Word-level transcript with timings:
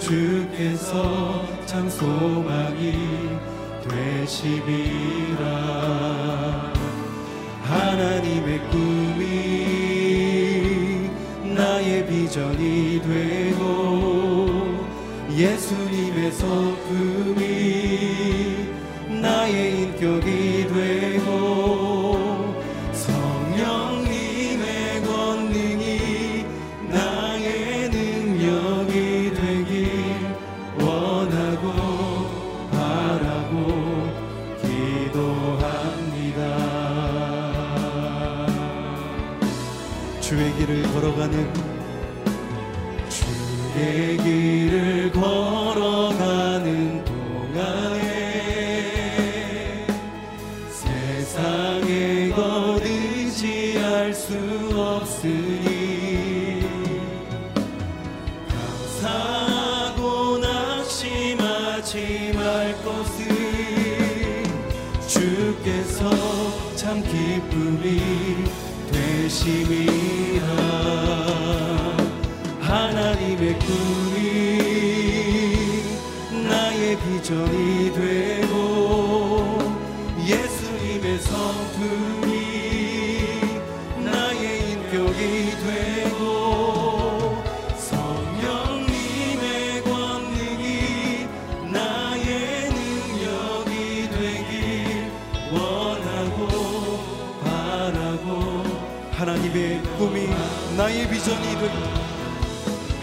주께서 0.00 1.44
참 1.66 1.88
소망이 1.90 2.92
되시리라 3.88 5.44
하나님의 7.64 8.60
꿈이 8.70 9.28
나의 11.54 12.06
비전이 12.06 13.02
되고 13.02 14.48
예수님의 15.30 16.32
성품이 16.32 17.42
나의 19.20 19.82
인격이 19.82 20.66
되고 20.68 21.17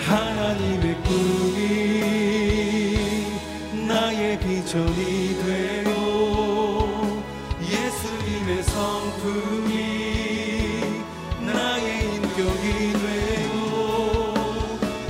하나님의 0.05 1.01
꿈이 1.01 1.65
나의 3.87 4.37
비전이 4.39 5.35
되고 5.43 7.23
예수님의 7.59 8.63
성품이 8.63 9.73
나의 11.41 12.05
인격이 12.05 12.93
되고 12.93 14.35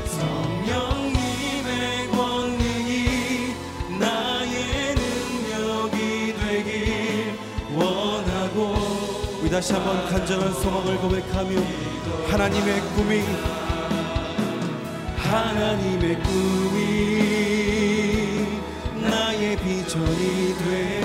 성령님의 0.05 2.07
권능이 2.11 3.53
나의 3.99 4.95
능력이 4.95 5.97
되길 6.39 7.35
원하고. 7.75 8.59
우리 9.41 9.49
다시 9.49 9.73
한번 9.73 10.07
간절한 10.07 10.53
소망을 10.53 10.95
고백하며 10.99 11.61
하나님의 12.29 12.79
꿈이 12.95 13.21
하나님의 15.35 16.17
꿈이 16.23 16.79
나의 19.01 19.57
비전이 19.57 20.55
되 20.59 21.04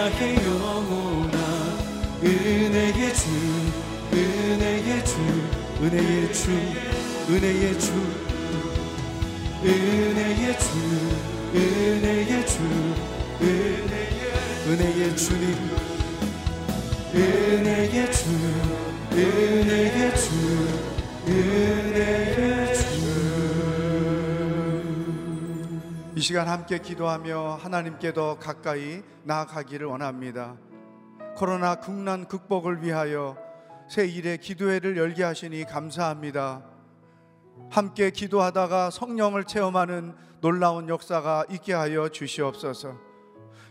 나게 0.00 0.34
영원한 0.46 1.36
은혜의 2.24 3.14
주 3.14 3.28
은혜의 4.10 5.04
주 5.04 5.14
은혜의 5.82 6.32
주 6.32 6.50
은혜의 7.28 7.78
주 7.78 7.92
은혜의 9.62 10.58
주 10.58 10.70
은혜의 11.54 12.46
주 12.46 12.56
은혜의 14.66 15.16
주님 15.18 15.44
은혜의 17.14 18.10
주 18.10 18.24
은혜의 19.12 20.16
주 20.16 20.39
시간 26.30 26.46
함께 26.46 26.78
기도하며 26.78 27.58
하나님께 27.60 28.12
더 28.12 28.38
가까이 28.38 29.02
나아가기를 29.24 29.88
원합니다. 29.88 30.56
코로나 31.34 31.74
국난 31.74 32.28
극복을 32.28 32.84
위하여 32.84 33.36
새 33.88 34.06
일의 34.06 34.38
기도회를 34.38 34.96
열게 34.96 35.24
하시니 35.24 35.64
감사합니다. 35.64 36.62
함께 37.68 38.12
기도하다가 38.12 38.90
성령을 38.90 39.42
체험하는 39.42 40.14
놀라운 40.40 40.88
역사가 40.88 41.46
있게 41.50 41.72
하여 41.72 42.08
주시옵소서. 42.08 42.96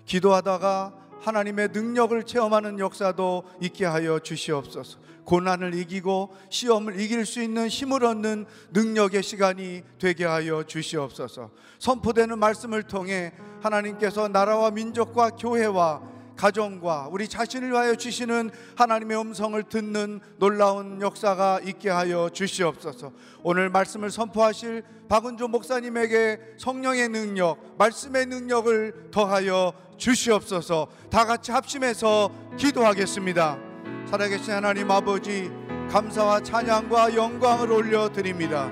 기도하다가 0.04 0.94
하나님의 1.22 1.70
능력을 1.70 2.22
체험하는 2.26 2.80
역사도 2.80 3.46
있게 3.62 3.86
하여 3.86 4.20
주시옵소서. 4.20 5.00
고난을 5.30 5.76
이기고 5.76 6.36
시험을 6.50 7.00
이길 7.00 7.24
수 7.24 7.40
있는 7.40 7.68
힘을 7.68 8.04
얻는 8.04 8.48
능력의 8.72 9.22
시간이 9.22 9.84
되게 10.00 10.26
하여 10.26 10.64
주시옵소서. 10.64 11.52
선포되는 11.78 12.40
말씀을 12.40 12.82
통해 12.82 13.34
하나님께서 13.62 14.28
나라와 14.28 14.72
민족과 14.72 15.30
교회와 15.32 16.02
가정과 16.36 17.10
우리 17.12 17.28
자신을 17.28 17.70
위하여 17.70 17.94
주시는 17.94 18.50
하나님의 18.76 19.22
음성을 19.22 19.62
듣는 19.64 20.20
놀라운 20.38 21.00
역사가 21.00 21.60
있게 21.64 21.90
하여 21.90 22.32
주시옵소서. 22.34 23.12
오늘 23.44 23.70
말씀을 23.70 24.10
선포하실 24.10 24.84
박은조 25.10 25.48
목사님에게 25.50 26.40
성령의 26.58 27.10
능력, 27.10 27.76
말씀의 27.78 28.26
능력을 28.26 29.12
더하여 29.12 29.74
주시옵소서. 29.98 30.88
다 31.12 31.26
같이 31.26 31.52
합심해서 31.52 32.32
기도하겠습니다. 32.58 33.69
살아계신 34.10 34.54
하나님 34.56 34.90
아버지, 34.90 35.52
감사와 35.92 36.42
찬양과 36.42 37.16
영광을 37.16 37.72
올려드립니다. 37.72 38.68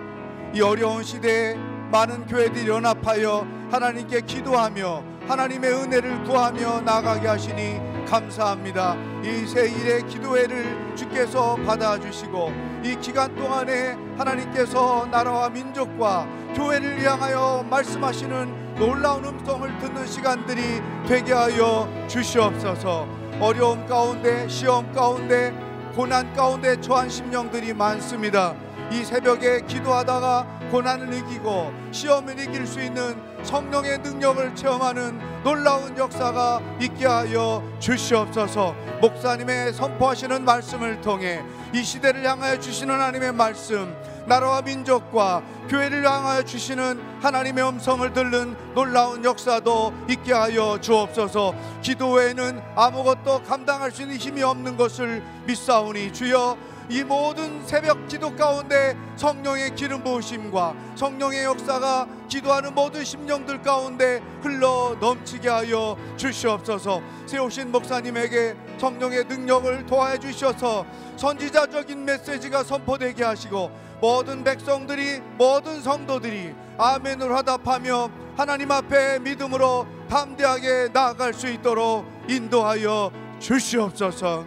이 0.51 0.61
어려운 0.61 1.03
시대에 1.03 1.53
많은 1.91 2.25
교회들이 2.25 2.67
연합하여 2.67 3.45
하나님께 3.69 4.21
기도하며 4.21 5.03
하나님의 5.27 5.71
은혜를 5.73 6.23
구하며 6.23 6.81
나가게 6.81 7.27
하시니 7.27 7.79
감사합니다. 8.07 8.95
이 9.23 9.45
새 9.45 9.69
일의 9.69 10.07
기도회를 10.07 10.95
주께서 10.95 11.55
받아주시고 11.57 12.51
이 12.83 12.95
기간 12.99 13.35
동안에 13.35 13.95
하나님께서 14.17 15.07
나라와 15.11 15.49
민족과 15.49 16.27
교회를 16.55 17.03
향하여 17.03 17.63
말씀하시는 17.69 18.75
놀라운 18.75 19.25
음성을 19.25 19.77
듣는 19.79 20.07
시간들이 20.07 20.81
되게 21.07 21.33
하여 21.33 21.87
주시옵소서. 22.07 23.26
어려움 23.39 23.85
가운데 23.85 24.47
시험 24.47 24.91
가운데 24.93 25.53
고난 25.95 26.33
가운데 26.33 26.79
처한 26.81 27.07
심령들이 27.07 27.73
많습니다. 27.73 28.55
이 28.91 29.03
새벽에 29.03 29.61
기도하다가 29.61 30.69
고난을 30.71 31.13
이기고 31.13 31.71
시험을 31.91 32.39
이길 32.39 32.65
수 32.65 32.81
있는 32.81 33.15
성령의 33.43 33.99
능력을 33.99 34.55
체험하는 34.55 35.19
놀라운 35.43 35.95
역사가 35.95 36.61
있게 36.81 37.05
하여 37.05 37.63
주시옵소서. 37.79 38.75
목사님의 39.01 39.73
선포하시는 39.73 40.43
말씀을 40.43 40.99
통해 41.01 41.43
이 41.73 41.83
시대를 41.83 42.27
향하여 42.27 42.59
주시는 42.59 42.93
하나님의 42.93 43.33
말씀, 43.33 43.95
나라와 44.27 44.61
민족과 44.61 45.41
교회를 45.69 46.05
향하여 46.05 46.43
주시는 46.43 47.01
하나님의 47.21 47.67
음성을 47.69 48.11
듣는 48.11 48.55
놀라운 48.75 49.23
역사도 49.23 49.93
있게 50.09 50.33
하여 50.33 50.77
주옵소서. 50.81 51.55
기도 51.81 52.11
외에는 52.11 52.61
아무것도 52.75 53.43
감당할 53.43 53.91
수 53.91 54.01
있는 54.01 54.17
힘이 54.17 54.43
없는 54.43 54.75
것을 54.75 55.23
믿사오니 55.45 56.11
주여 56.11 56.57
이 56.89 57.03
모든 57.03 57.65
새벽 57.65 58.07
기도 58.07 58.33
가운데 58.33 58.95
성령의 59.17 59.75
기름 59.75 60.03
부으심과 60.03 60.73
성령의 60.95 61.43
역사가 61.43 62.07
기도하는 62.29 62.73
모든 62.73 63.03
심령들 63.03 63.61
가운데 63.61 64.21
흘러 64.41 64.95
넘치게 64.99 65.49
하여 65.49 65.97
주시옵소서. 66.15 67.01
세우신 67.25 67.71
목사님에게 67.71 68.55
성령의 68.77 69.25
능력을 69.25 69.85
도와해 69.85 70.17
주셔서 70.17 70.85
선지자적인 71.17 72.05
메시지가 72.05 72.63
선포되게 72.63 73.23
하시고 73.23 73.86
모든 73.99 74.43
백성들이 74.43 75.21
모든 75.37 75.81
성도들이 75.81 76.53
아멘으로 76.77 77.35
화답하며 77.35 78.11
하나님 78.35 78.71
앞에 78.71 79.19
믿음으로 79.19 79.87
담대하게 80.07 80.89
나아갈 80.93 81.33
수 81.33 81.47
있도록 81.47 82.05
인도하여 82.29 83.11
주시옵소서. 83.39 84.45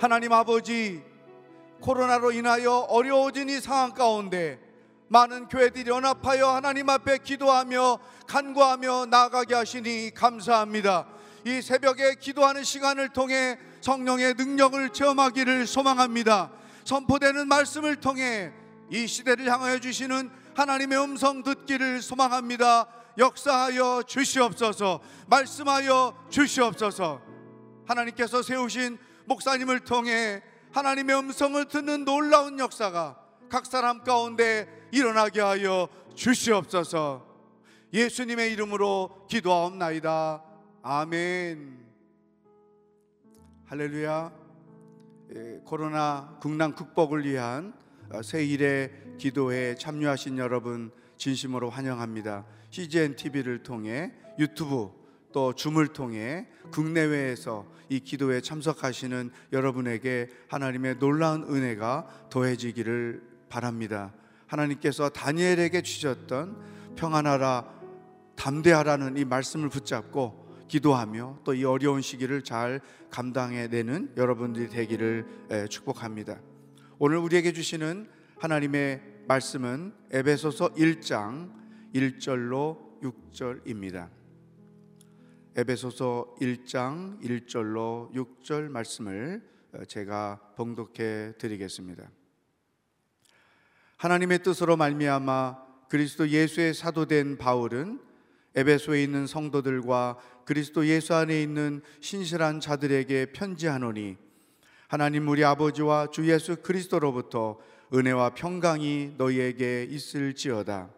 하나님 0.00 0.32
아버지 0.32 1.02
코로나로 1.80 2.32
인하여 2.32 2.72
어려워진 2.88 3.48
이 3.48 3.60
상황 3.60 3.92
가운데 3.92 4.58
많은 5.08 5.46
교회들이 5.46 5.88
연합하여 5.88 6.48
하나님 6.48 6.90
앞에 6.90 7.18
기도하며 7.18 7.98
간구하며 8.26 9.06
나아가게 9.06 9.54
하시니 9.54 10.10
감사합니다. 10.12 11.06
이 11.44 11.62
새벽에 11.62 12.16
기도하는 12.16 12.64
시간을 12.64 13.10
통해 13.10 13.56
성령의 13.80 14.34
능력을 14.34 14.90
체험하기를 14.90 15.68
소망합니다. 15.68 16.50
선포되는 16.86 17.48
말씀을 17.48 17.96
통해 17.96 18.52
이 18.90 19.08
시대를 19.08 19.50
향하여 19.50 19.80
주시는 19.80 20.30
하나님의 20.54 20.98
음성 21.02 21.42
듣기를 21.42 22.00
소망합니다. 22.00 22.86
역사하여 23.18 24.04
주시옵소서. 24.06 25.00
말씀하여 25.26 26.26
주시옵소서. 26.30 27.20
하나님께서 27.86 28.42
세우신 28.42 28.98
목사님을 29.26 29.80
통해 29.80 30.42
하나님의 30.72 31.18
음성을 31.18 31.64
듣는 31.66 32.04
놀라운 32.04 32.60
역사가 32.60 33.18
각 33.50 33.66
사람 33.66 34.04
가운데 34.04 34.68
일어나게 34.92 35.40
하여 35.40 35.88
주시옵소서. 36.14 37.26
예수님의 37.92 38.52
이름으로 38.52 39.26
기도하옵나이다. 39.28 40.42
아멘. 40.82 41.84
할렐루야. 43.66 44.45
예, 45.34 45.60
코로나 45.64 46.36
국난 46.40 46.74
극복을 46.74 47.24
위한 47.24 47.74
어, 48.10 48.22
새일의 48.22 49.16
기도에 49.18 49.74
참여하신 49.74 50.38
여러분 50.38 50.92
진심으로 51.16 51.68
환영합니다. 51.68 52.44
CGN 52.70 53.16
TV를 53.16 53.64
통해 53.64 54.12
유튜브 54.38 54.90
또 55.32 55.52
줌을 55.52 55.88
통해 55.88 56.46
국내외에서 56.70 57.66
이 57.88 58.00
기도에 58.00 58.40
참석하시는 58.40 59.30
여러분에게 59.52 60.28
하나님의 60.48 60.98
놀라운 60.98 61.42
은혜가 61.42 62.28
더해지기를 62.30 63.22
바랍니다. 63.48 64.12
하나님께서 64.46 65.08
다니엘에게 65.08 65.82
주셨던 65.82 66.94
평안하라 66.94 67.74
담대하라는 68.36 69.16
이 69.16 69.24
말씀을 69.24 69.70
붙잡고 69.70 70.45
기도하며 70.68 71.40
또 71.44 71.54
이 71.54 71.64
어려운 71.64 72.02
시기를 72.02 72.42
잘 72.42 72.80
감당해내는 73.10 74.14
여러분들이 74.16 74.68
되기를 74.68 75.68
축복합니다. 75.70 76.40
오늘 76.98 77.18
우리에게 77.18 77.52
주시는 77.52 78.08
하나님의 78.38 79.02
말씀은 79.28 79.92
에베소서 80.10 80.74
1장 80.74 81.52
1절로 81.94 83.00
6절입니다. 83.02 84.10
에베소서 85.56 86.36
1장 86.40 87.20
1절로 87.22 88.12
6절 88.12 88.68
말씀을 88.68 89.42
제가 89.88 90.52
봉독해 90.56 91.34
드리겠습니다. 91.38 92.10
하나님의 93.96 94.42
뜻으로 94.42 94.76
말미암아 94.76 95.66
그리스도 95.88 96.28
예수의 96.28 96.74
사도된 96.74 97.38
바울은 97.38 98.00
에베소에 98.56 99.02
있는 99.02 99.26
성도들과 99.26 100.16
그리스도 100.46 100.86
예수 100.86 101.14
안에 101.14 101.42
있는 101.42 101.82
신실한 102.00 102.60
자들에게 102.60 103.26
편지하노니 103.32 104.16
하나님 104.88 105.28
우리 105.28 105.44
아버지와 105.44 106.08
주 106.10 106.30
예수 106.30 106.56
그리스도로부터 106.56 107.58
은혜와 107.92 108.30
평강이 108.30 109.14
너희에게 109.16 109.86
있을지어다. 109.90 110.90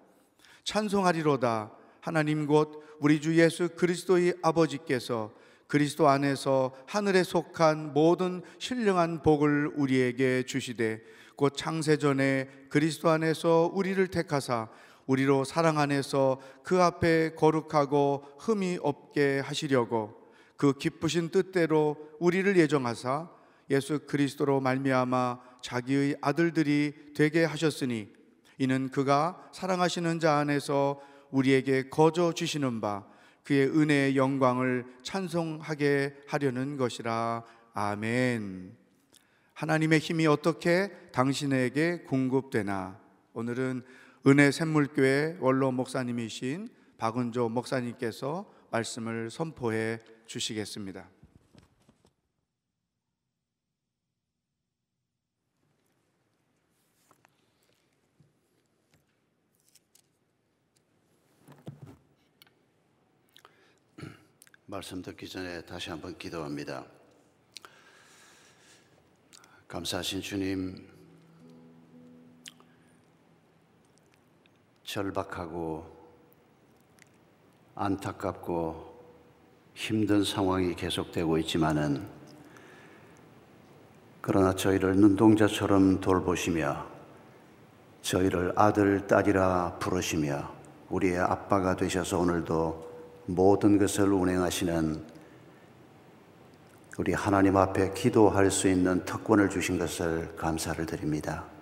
찬송하리로다. 0.65 1.73
하나님 2.00 2.47
곧 2.47 2.83
우리 3.00 3.21
주 3.21 3.37
예수 3.38 3.71
그리스도의 3.71 4.35
아버지께서 4.43 5.33
그리스도 5.67 6.09
안에서 6.09 6.75
하늘에 6.87 7.23
속한 7.23 7.93
모든 7.93 8.43
신령한 8.59 9.23
복을 9.23 9.73
우리에게 9.75 10.45
주시되 10.45 11.03
곧 11.37 11.57
창세전에 11.57 12.67
그리스도 12.69 13.11
안에서 13.11 13.71
우리를 13.75 14.07
택하사 14.09 14.69
우리로 15.09 15.45
사랑 15.45 15.79
안에서 15.79 16.41
그 16.62 16.81
앞에 16.83 17.35
거룩하고 17.35 18.25
흠이 18.38 18.79
없게 18.83 19.41
하시려고 19.41 20.31
그 20.57 20.75
기쁘신 20.75 21.31
뜻대로 21.31 21.97
우리를 22.21 22.57
예정하사 22.57 23.31
예수 23.71 24.00
그리스도로 24.07 24.61
말미암아 24.61 25.41
자기의 25.62 26.17
아들들이 26.21 26.93
되게 27.15 27.45
하셨으니 27.45 28.09
이는 28.59 28.91
그가 28.91 29.49
사랑하시는 29.53 30.21
자 30.21 30.37
안에서 30.37 31.00
우리에게 31.31 31.88
거저 31.88 32.33
주시는 32.33 32.81
바 32.81 33.05
그의 33.45 33.69
은혜의 33.69 34.17
영광을 34.17 34.85
찬송하게 35.03 36.17
하려는 36.27 36.77
것이라 36.77 37.45
아멘. 37.73 38.77
하나님의 39.55 40.00
힘이 40.00 40.27
어떻게 40.27 40.91
당신에게 41.12 42.03
공급되나 42.03 43.00
오늘은 43.33 43.85
은혜 44.27 44.51
샘물교회 44.51 45.39
원로 45.41 45.71
목사님이신 45.71 46.69
박은조 46.99 47.49
목사님께서 47.51 48.53
말씀을 48.71 49.31
선포해 49.31 50.01
주시겠습니다. 50.27 51.09
말씀 64.67 65.01
듣기 65.01 65.29
전에 65.29 65.63
다시 65.63 65.89
한번 65.91 66.19
기도합니다. 66.19 66.85
감사하신 69.69 70.21
주님, 70.21 70.98
절박하고 74.88 75.85
안타깝고 77.75 78.88
힘든 79.75 80.25
상황이 80.25 80.75
계속되고 80.75 81.37
있지만은 81.38 82.09
그러나 84.23 84.54
저희를 84.54 84.97
눈동자처럼 84.97 86.00
돌보시며 86.00 86.87
저희를 88.00 88.54
아들, 88.57 89.07
딸이라 89.07 89.76
부르시며 89.78 90.50
우리의 90.88 91.18
아빠가 91.18 91.76
되셔서 91.76 92.21
오늘도 92.21 92.88
모든 93.26 93.78
것을 93.78 94.11
운행하시는 94.11 95.04
우리 96.97 97.12
하나님 97.12 97.59
앞에 97.59 97.92
기도할 97.92 98.50
수 98.50 98.68
있는 98.68 99.04
특권을 99.04 99.50
주신 99.50 99.78
것을 99.78 100.35
감사를 100.37 100.87
드립니다. 100.87 101.58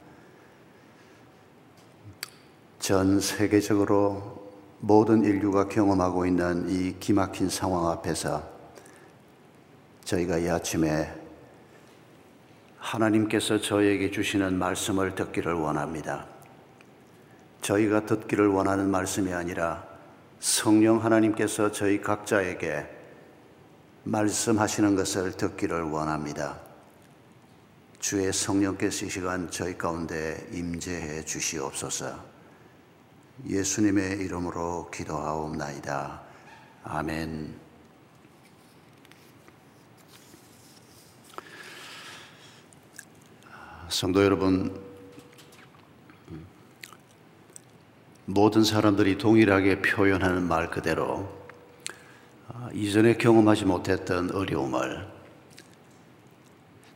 전 2.87 3.19
세계적으로 3.19 4.49
모든 4.79 5.25
인류가 5.25 5.67
경험하고 5.67 6.25
있는 6.25 6.71
이 6.71 6.95
기막힌 7.01 7.49
상황 7.49 7.89
앞에서 7.89 8.49
저희가 10.05 10.39
이 10.39 10.49
아침에 10.49 11.13
하나님께서 12.79 13.61
저에게 13.61 14.13
주시는 14.13 14.57
말씀을 14.57 15.17
듣기를 15.17 15.55
원합니다. 15.55 16.29
저희가 17.61 18.07
듣기를 18.07 18.47
원하는 18.47 18.89
말씀이 18.89 19.33
아니라 19.33 19.85
성령 20.39 21.03
하나님께서 21.03 21.73
저희 21.73 22.01
각자에게 22.01 22.87
말씀하시는 24.05 24.95
것을 24.95 25.33
듣기를 25.33 25.83
원합니다. 25.83 26.61
주의 27.99 28.33
성령께서 28.33 29.07
이 29.07 29.11
시간 29.11 29.51
저희 29.51 29.77
가운데 29.77 30.47
임재해 30.53 31.25
주시옵소서. 31.25 32.36
예수님의 33.45 34.19
이름으로 34.21 34.91
기도하옵나이다. 34.91 36.23
아멘. 36.85 37.55
성도 43.89 44.25
여러분, 44.25 44.81
모든 48.25 48.65
사람들이 48.65 49.19
동일하게 49.19 49.83
표현하는 49.83 50.43
말 50.49 50.71
그대로 50.71 51.33
아, 52.49 52.69
이전에 52.73 53.17
경험하지 53.17 53.65
못했던 53.65 54.31
어려움을 54.33 55.07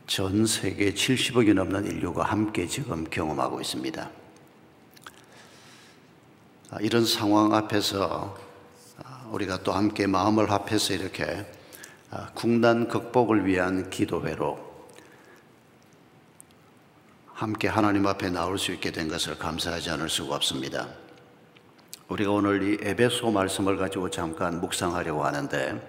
전 0.07 0.45
세계 0.45 0.93
70억이 0.93 1.53
넘는 1.53 1.85
인류가 1.85 2.23
함께 2.23 2.67
지금 2.67 3.05
경험하고 3.05 3.61
있습니다. 3.61 4.20
아, 6.71 6.77
이런 6.79 7.05
상황 7.05 7.53
앞에서 7.53 8.37
아, 9.03 9.27
우리가 9.29 9.61
또 9.61 9.73
함께 9.73 10.07
마음을 10.07 10.49
합해서 10.49 10.93
이렇게 10.93 11.45
아, 12.09 12.29
국난 12.33 12.87
극복을 12.87 13.45
위한 13.45 13.89
기도회로 13.89 14.71
함께 17.33 17.67
하나님 17.67 18.07
앞에 18.07 18.29
나올 18.29 18.57
수 18.57 18.71
있게 18.71 18.91
된 18.91 19.09
것을 19.09 19.37
감사하지 19.37 19.89
않을 19.89 20.07
수가 20.07 20.35
없습니다. 20.35 20.87
우리가 22.07 22.31
오늘 22.31 22.63
이 22.63 22.77
에베소 22.81 23.31
말씀을 23.31 23.75
가지고 23.75 24.09
잠깐 24.09 24.61
묵상하려고 24.61 25.25
하는데 25.25 25.81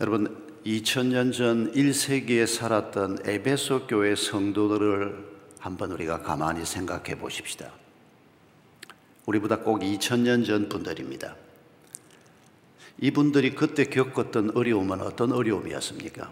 여러분 0.00 0.60
2000년 0.64 1.32
전 1.32 1.72
1세기에 1.72 2.46
살았던 2.46 3.18
에베소 3.24 3.88
교회 3.88 4.14
성도들을 4.14 5.26
한번 5.58 5.90
우리가 5.90 6.22
가만히 6.22 6.64
생각해 6.64 7.18
보십시다. 7.18 7.85
우리보다 9.26 9.58
꼭 9.58 9.80
2000년 9.80 10.46
전 10.46 10.68
분들입니다. 10.68 11.36
이분들이 13.00 13.54
그때 13.54 13.84
겪었던 13.84 14.52
어려움은 14.56 15.00
어떤 15.02 15.32
어려움이었습니까? 15.32 16.30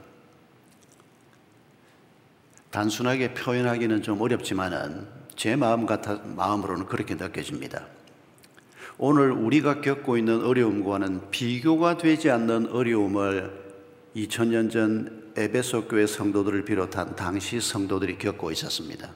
단순하게 2.70 3.34
표현하기는 3.34 4.02
좀 4.02 4.20
어렵지만은 4.20 5.06
제 5.36 5.56
마음 5.56 5.86
같아 5.86 6.16
마음으로는 6.24 6.86
그렇게 6.86 7.14
느껴집니다. 7.14 7.86
오늘 8.96 9.32
우리가 9.32 9.80
겪고 9.80 10.16
있는 10.16 10.44
어려움과는 10.44 11.30
비교가 11.30 11.96
되지 11.96 12.30
않는 12.30 12.68
어려움을 12.68 13.52
2000년 14.16 14.70
전 14.70 15.32
에베소 15.36 15.88
교회 15.88 16.06
성도들을 16.06 16.64
비롯한 16.64 17.16
당시 17.16 17.60
성도들이 17.60 18.18
겪고 18.18 18.52
있었습니다. 18.52 19.10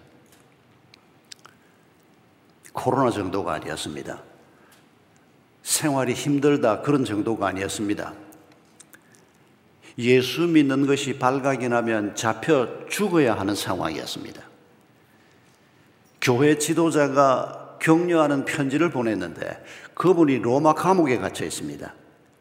코로나 2.78 3.11
정도가 3.11 3.54
아니었습니다. 3.54 4.23
생활이 5.62 6.14
힘들다 6.14 6.82
그런 6.82 7.04
정도가 7.04 7.49
아니었습니다. 7.49 8.14
예수 9.99 10.42
믿는 10.42 10.87
것이 10.87 11.18
발각이 11.18 11.68
나면 11.68 12.14
잡혀 12.14 12.68
죽어야 12.88 13.35
하는 13.35 13.56
상황이었습니다. 13.56 14.42
교회 16.20 16.56
지도자가 16.56 17.78
격려하는 17.80 18.44
편지를 18.44 18.90
보냈는데 18.90 19.64
그분이 19.94 20.38
로마 20.38 20.73
감옥에 20.73 21.18
갇혀 21.18 21.44
있습니다. 21.44 21.92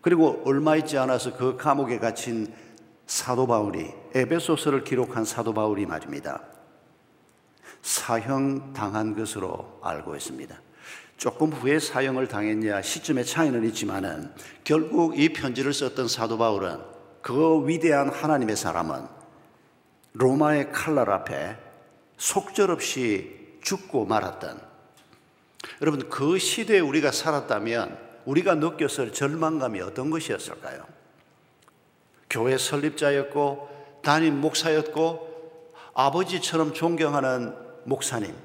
그리고 0.01 0.41
얼마 0.45 0.75
있지 0.75 0.97
않아서 0.99 1.35
그 1.35 1.57
감옥에 1.57 1.97
갇힌 1.97 2.53
사도 3.07 3.47
바울이 3.47 3.91
에베소서를 4.13 4.83
기록한 4.83 5.25
사도 5.25 5.53
바울이 5.53 5.85
말입니다. 5.85 6.41
사형 7.81 8.73
당한 8.73 9.15
것으로 9.15 9.79
알고 9.83 10.15
있습니다. 10.15 10.55
조금 11.17 11.51
후에 11.51 11.79
사형을 11.79 12.27
당했냐 12.27 12.81
시점의 12.81 13.25
차이는 13.25 13.65
있지만은 13.69 14.31
결국 14.63 15.19
이 15.19 15.33
편지를 15.33 15.73
썼던 15.73 16.07
사도 16.07 16.37
바울은 16.37 16.79
그 17.21 17.67
위대한 17.67 18.09
하나님의 18.09 18.55
사람은 18.55 19.07
로마의 20.13 20.71
칼날 20.71 21.09
앞에 21.09 21.57
속절없이 22.17 23.59
죽고 23.61 24.05
말았던 24.05 24.61
여러분 25.81 26.07
그 26.09 26.37
시대에 26.37 26.79
우리가 26.79 27.11
살았다면 27.11 27.97
우리가 28.25 28.55
느꼈을 28.55 29.13
절망감이 29.13 29.81
어떤 29.81 30.09
것이었을까요? 30.09 30.85
교회 32.29 32.57
설립자였고 32.57 33.99
담임 34.03 34.39
목사였고 34.39 35.71
아버지처럼 35.93 36.73
존경하는 36.73 37.66
목사님 37.87 38.35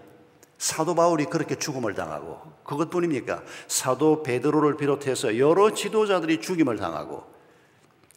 사도 0.57 0.95
바울이 0.95 1.25
그렇게 1.25 1.57
죽음을 1.57 1.95
당하고 1.95 2.41
그것뿐입니까? 2.63 3.43
사도 3.67 4.23
베드로를 4.23 4.77
비롯해서 4.77 5.37
여러 5.39 5.75
지도자들이 5.75 6.41
죽임을 6.41 6.77
당하고 6.77 7.25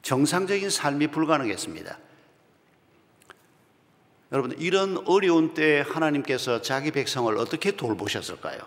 정상적인 0.03 0.69
삶이 0.69 1.07
불가능했습니다. 1.07 1.97
여러분 4.31 4.51
이런 4.59 5.03
어려운 5.07 5.55
때 5.55 5.83
하나님께서 5.87 6.61
자기 6.61 6.91
백성을 6.91 7.35
어떻게 7.37 7.71
돌보셨을까요? 7.71 8.59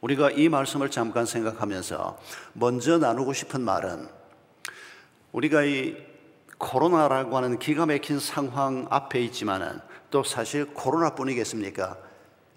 우리가 0.00 0.32
이 0.32 0.48
말씀을 0.48 0.90
잠깐 0.90 1.26
생각하면서 1.26 2.18
먼저 2.54 2.98
나누고 2.98 3.32
싶은 3.32 3.60
말은 3.60 4.08
우리가 5.30 5.62
이 5.62 5.96
코로나라고 6.58 7.36
하는 7.36 7.60
기가 7.60 7.86
막힌 7.86 8.18
상황 8.18 8.86
앞에 8.90 9.20
있지만은 9.20 9.80
또 10.14 10.22
사실 10.22 10.66
코로나뿐이겠습니까? 10.66 11.98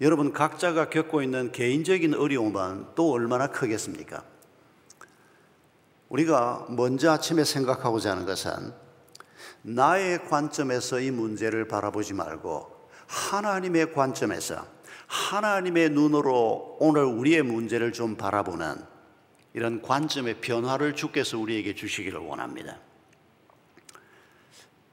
여러분 0.00 0.32
각자가 0.32 0.90
겪고 0.90 1.22
있는 1.22 1.50
개인적인 1.50 2.14
어려움은 2.14 2.94
또 2.94 3.10
얼마나 3.10 3.48
크겠습니까? 3.48 4.22
우리가 6.08 6.66
먼저 6.68 7.10
아침에 7.10 7.42
생각하고자 7.42 8.12
하는 8.12 8.26
것은 8.26 8.72
나의 9.62 10.28
관점에서 10.28 11.00
이 11.00 11.10
문제를 11.10 11.66
바라보지 11.66 12.14
말고 12.14 12.90
하나님의 13.08 13.92
관점에서 13.92 14.64
하나님의 15.08 15.90
눈으로 15.90 16.76
오늘 16.78 17.02
우리의 17.06 17.42
문제를 17.42 17.92
좀 17.92 18.14
바라보는 18.14 18.76
이런 19.54 19.82
관점의 19.82 20.40
변화를 20.40 20.94
주께서 20.94 21.36
우리에게 21.36 21.74
주시기를 21.74 22.20
원합니다. 22.20 22.78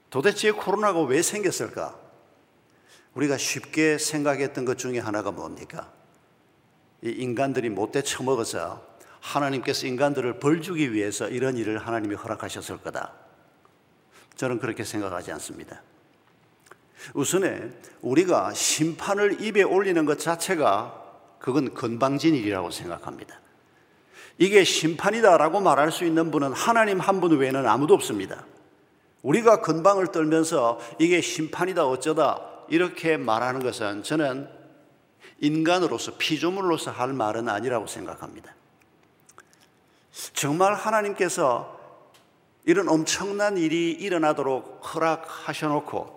도대체 0.09 0.49
코로나가 0.49 1.03
왜 1.03 1.21
생겼을까? 1.21 2.04
우리가 3.15 3.37
쉽게 3.37 3.97
생각했던 3.97 4.65
것 4.65 4.77
중에 4.77 4.99
하나가 4.99 5.31
뭡니까? 5.31 5.91
이 7.01 7.09
인간들이 7.09 7.69
못돼 7.69 8.03
처먹어서 8.03 8.85
하나님께서 9.21 9.87
인간들을 9.87 10.39
벌 10.39 10.61
주기 10.61 10.93
위해서 10.93 11.27
이런 11.29 11.57
일을 11.57 11.77
하나님이 11.79 12.15
허락하셨을 12.15 12.77
거다. 12.77 13.13
저는 14.35 14.59
그렇게 14.59 14.83
생각하지 14.83 15.31
않습니다. 15.33 15.81
우선에 17.13 17.69
우리가 18.01 18.53
심판을 18.53 19.41
입에 19.41 19.63
올리는 19.63 20.05
것 20.05 20.19
자체가 20.19 21.03
그건 21.39 21.73
건방진 21.73 22.35
일이라고 22.35 22.71
생각합니다. 22.71 23.39
이게 24.37 24.63
심판이다라고 24.63 25.61
말할 25.61 25.91
수 25.91 26.03
있는 26.03 26.31
분은 26.31 26.51
하나님 26.51 26.99
한 26.99 27.21
분 27.21 27.37
외에는 27.37 27.65
아무도 27.65 27.93
없습니다. 27.93 28.45
우리가 29.21 29.61
건방을 29.61 30.07
떨면서 30.07 30.79
이게 30.99 31.21
심판이다 31.21 31.85
어쩌다 31.87 32.54
이렇게 32.69 33.17
말하는 33.17 33.61
것은 33.61 34.03
저는 34.03 34.49
인간으로서 35.39 36.17
피조물로서 36.17 36.91
할 36.91 37.13
말은 37.13 37.49
아니라고 37.49 37.87
생각합니다. 37.87 38.53
정말 40.33 40.73
하나님께서 40.73 41.75
이런 42.65 42.89
엄청난 42.89 43.57
일이 43.57 43.91
일어나도록 43.91 44.81
허락하셔놓고 44.93 46.15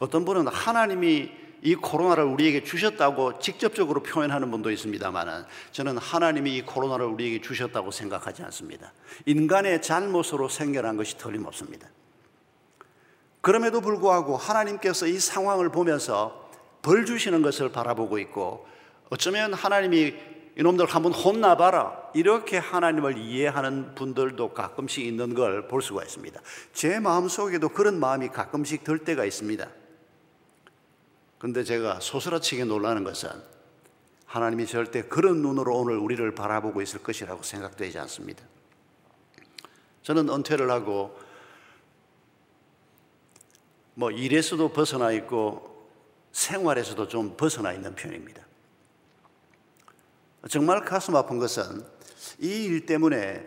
어떤 0.00 0.24
분은 0.24 0.48
하나님이 0.48 1.30
이 1.62 1.74
코로나를 1.74 2.24
우리에게 2.24 2.62
주셨다고 2.62 3.40
직접적으로 3.40 4.02
표현하는 4.02 4.50
분도 4.50 4.70
있습니다만 4.70 5.46
저는 5.72 5.98
하나님이 5.98 6.56
이 6.56 6.62
코로나를 6.62 7.06
우리에게 7.06 7.40
주셨다고 7.40 7.90
생각하지 7.90 8.42
않습니다. 8.44 8.92
인간의 9.26 9.82
잘못으로 9.82 10.48
생겨난 10.48 10.96
것이 10.96 11.16
틀림없습니다. 11.18 11.88
그럼에도 13.40 13.80
불구하고 13.80 14.36
하나님께서 14.36 15.06
이 15.06 15.18
상황을 15.18 15.70
보면서 15.70 16.50
벌 16.82 17.04
주시는 17.06 17.42
것을 17.42 17.70
바라보고 17.70 18.18
있고 18.18 18.66
어쩌면 19.10 19.54
하나님이 19.54 20.14
이놈들 20.56 20.86
한번 20.86 21.12
혼나봐라 21.12 22.10
이렇게 22.14 22.58
하나님을 22.58 23.16
이해하는 23.16 23.94
분들도 23.94 24.54
가끔씩 24.54 25.06
있는 25.06 25.34
걸 25.34 25.68
볼 25.68 25.82
수가 25.82 26.02
있습니다. 26.02 26.40
제 26.72 26.98
마음 26.98 27.28
속에도 27.28 27.68
그런 27.68 28.00
마음이 28.00 28.28
가끔씩 28.28 28.82
들 28.82 28.98
때가 28.98 29.24
있습니다. 29.24 29.68
근데 31.38 31.62
제가 31.62 32.00
소스라치게 32.00 32.64
놀라는 32.64 33.04
것은 33.04 33.30
하나님이 34.26 34.66
절대 34.66 35.02
그런 35.02 35.40
눈으로 35.42 35.76
오늘 35.76 35.96
우리를 35.96 36.34
바라보고 36.34 36.82
있을 36.82 37.02
것이라고 37.02 37.42
생각되지 37.44 37.98
않습니다. 38.00 38.42
저는 40.02 40.28
은퇴를 40.28 40.70
하고 40.70 41.16
뭐 43.98 44.12
일에서도 44.12 44.68
벗어나 44.68 45.10
있고 45.10 45.90
생활에서도 46.30 47.08
좀 47.08 47.36
벗어나 47.36 47.72
있는 47.72 47.96
편입니다. 47.96 48.46
정말 50.48 50.84
가슴 50.84 51.16
아픈 51.16 51.38
것은 51.38 51.84
이 52.38 52.66
일 52.66 52.86
때문에 52.86 53.44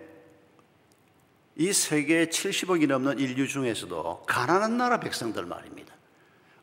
이 1.55 1.71
세계 1.71 2.25
70억이 2.25 2.85
넘는 2.85 3.19
인류 3.19 3.47
중에서도 3.47 4.23
가난한 4.27 4.75
나라 4.75 4.99
백성들 4.99 5.45
말입니다. 5.45 5.95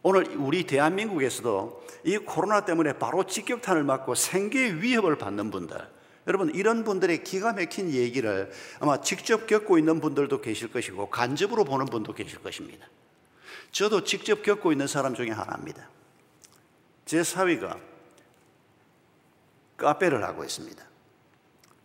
오늘 0.03 0.37
우리 0.37 0.64
대한민국에서도 0.64 1.87
이 2.05 2.18
코로나 2.18 2.66
때문에 2.66 2.98
바로 2.98 3.24
직격탄을 3.24 3.85
맞고 3.85 4.16
생계 4.16 4.70
위협을 4.83 5.16
받는 5.16 5.51
분들, 5.51 5.79
여러분 6.27 6.55
이런 6.55 6.85
분들의 6.85 7.24
기가 7.24 7.55
막힌 7.55 7.90
얘기를 7.90 8.51
아마 8.81 9.01
직접 9.01 9.46
겪고 9.46 9.79
있는 9.79 10.03
분들도 10.03 10.42
계실 10.42 10.70
것이고 10.70 11.09
간접으로 11.09 11.64
보는 11.64 11.87
분도 11.87 12.12
계실 12.12 12.42
것입니다. 12.42 12.87
저도 13.72 14.04
직접 14.04 14.42
겪고 14.42 14.72
있는 14.72 14.87
사람 14.87 15.14
중에 15.14 15.31
하나입니다. 15.31 15.88
제 17.04 17.22
사위가 17.22 17.78
카페를 19.76 20.24
하고 20.24 20.44
있습니다. 20.44 20.85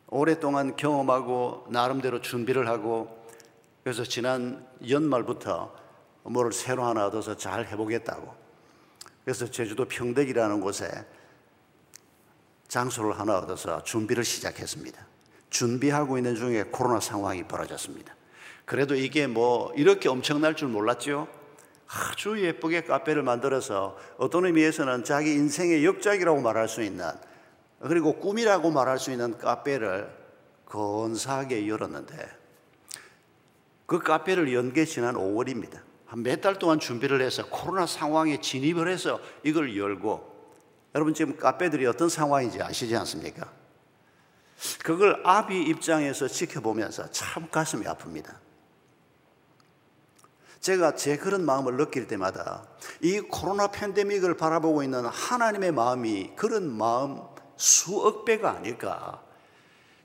오랫동안 0.08 0.76
경험하고 0.76 1.68
나름대로 1.70 2.22
준비를 2.22 2.68
하고 2.68 3.26
그래서 3.84 4.04
지난 4.04 4.66
연말부터 4.88 5.74
뭐를 6.24 6.54
새로 6.54 6.86
하나 6.86 7.08
얻어서 7.08 7.36
잘 7.36 7.66
해보겠다고 7.68 8.34
그래서 9.24 9.50
제주도 9.50 9.86
평택이라는 9.86 10.62
곳에 10.62 10.90
장소를 12.68 13.20
하나 13.20 13.38
얻어서 13.38 13.84
준비를 13.84 14.24
시작했습니다. 14.24 15.06
준비하고 15.50 16.18
있는 16.18 16.36
중에 16.36 16.64
코로나 16.64 17.00
상황이 17.00 17.44
벌어졌습니다. 17.44 18.16
그래도 18.66 18.96
이게 18.96 19.28
뭐 19.28 19.72
이렇게 19.76 20.10
엄청날 20.10 20.56
줄 20.56 20.70
몰랐죠? 20.70 21.28
아주 21.88 22.42
예쁘게 22.42 22.84
카페를 22.84 23.24
만들어서 23.24 23.98
어떤 24.18 24.46
의미에서는 24.46 25.04
자기 25.04 25.34
인생의 25.34 25.86
역작이라고 25.86 26.42
말할 26.42 26.68
수 26.68 26.82
있는 26.82 27.10
그리고 27.82 28.14
꿈이라고 28.20 28.72
말할 28.72 28.98
수 29.00 29.12
있는 29.12 29.38
카페를 29.38 30.10
건사하게 30.66 31.68
열었는데 31.68 32.16
그 33.86 34.00
카페를 34.00 34.54
연 34.54 34.74
게 34.74 34.86
지난 34.86 35.16
5월입니다. 35.16 35.82
한 36.08 36.24
몇 36.24 36.42
달 36.42 36.58
동안 36.60 36.80
준비를 36.80 37.22
해서 37.22 37.46
코로나 37.50 37.86
상황에 37.86 38.40
진입을 38.40 38.88
해서 38.88 39.20
이걸 39.44 39.76
열고 39.78 40.32
여러분 40.96 41.14
지금 41.14 41.36
카페들이 41.38 41.86
어떤 41.88 42.08
상황인지 42.08 42.62
아시지 42.62 42.96
않습니까? 42.96 43.52
그걸 44.84 45.22
아비 45.26 45.64
입장에서 45.64 46.28
지켜보면서 46.28 47.10
참 47.12 47.50
가슴이 47.50 47.84
아픕니다. 47.86 48.36
제가 50.64 50.96
제 50.96 51.18
그런 51.18 51.46
마음을 51.46 51.76
느낄 51.76 52.08
때마다 52.08 52.66
이 53.02 53.20
코로나 53.20 53.68
팬데믹을 53.68 54.38
바라보고 54.38 54.82
있는 54.82 55.06
하나님의 55.06 55.74
마음이 55.74 56.32
그런 56.38 56.72
마음 56.72 57.22
수억 57.58 58.24
배가 58.24 58.52
아닐까. 58.52 59.22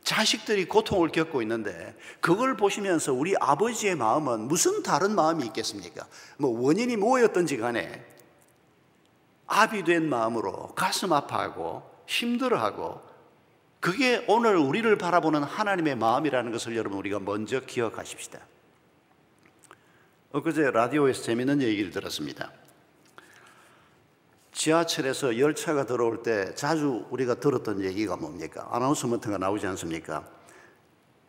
자식들이 0.03 0.67
고통을 0.67 1.11
겪고 1.11 1.43
있는데 1.43 1.97
그걸 2.21 2.57
보시면서 2.57 3.13
우리 3.13 3.37
아버지의 3.39 3.95
마음은 3.95 4.49
무슨 4.49 4.83
다른 4.83 5.15
마음이 5.15 5.47
있겠습니까? 5.47 6.07
뭐 6.39 6.61
원인이 6.61 6.97
뭐였던지 6.97 7.57
간에 7.59 8.05
아비 9.47 9.85
된 9.85 10.09
마음으로 10.09 10.75
가슴 10.75 11.13
아파하고 11.13 11.89
힘들어하고 12.07 13.01
그게 13.79 14.25
오늘 14.27 14.57
우리를 14.57 14.99
바라보는 14.99 15.45
하나님의 15.45 15.95
마음이라는 15.95 16.51
것을 16.51 16.77
여러분 16.77 16.99
우리가 16.99 17.21
먼저 17.21 17.61
기억하십시다. 17.61 18.41
엊그제 20.31 20.73
라디오에서 20.73 21.23
재미있는 21.23 21.63
얘기를 21.63 21.91
들었습니다. 21.91 22.53
지하철에서 24.53 25.39
열차가 25.39 25.87
들어올 25.87 26.23
때 26.23 26.55
자주 26.55 27.07
우리가 27.09 27.37
들었던 27.37 27.83
얘기가 27.83 28.17
뭡니까? 28.17 28.69
아나운서먼트가 28.71 29.39
나오지 29.39 29.67
않습니까? 29.69 30.29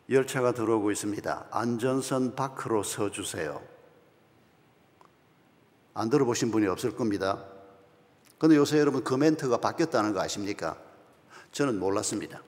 열차가 0.09 0.53
들어오고 0.53 0.91
있습니다. 0.91 1.47
안전선 1.49 2.35
밖으로 2.35 2.83
서주세요. 2.83 3.61
안 5.93 6.09
들어보신 6.09 6.51
분이 6.51 6.67
없을 6.67 6.93
겁니다. 6.93 7.45
근데 8.37 8.57
요새 8.57 8.79
여러분 8.79 9.03
그 9.05 9.13
멘트가 9.13 9.57
바뀌었다는 9.57 10.11
거 10.13 10.19
아십니까? 10.19 10.77
저는 11.53 11.79
몰랐습니다. 11.79 12.41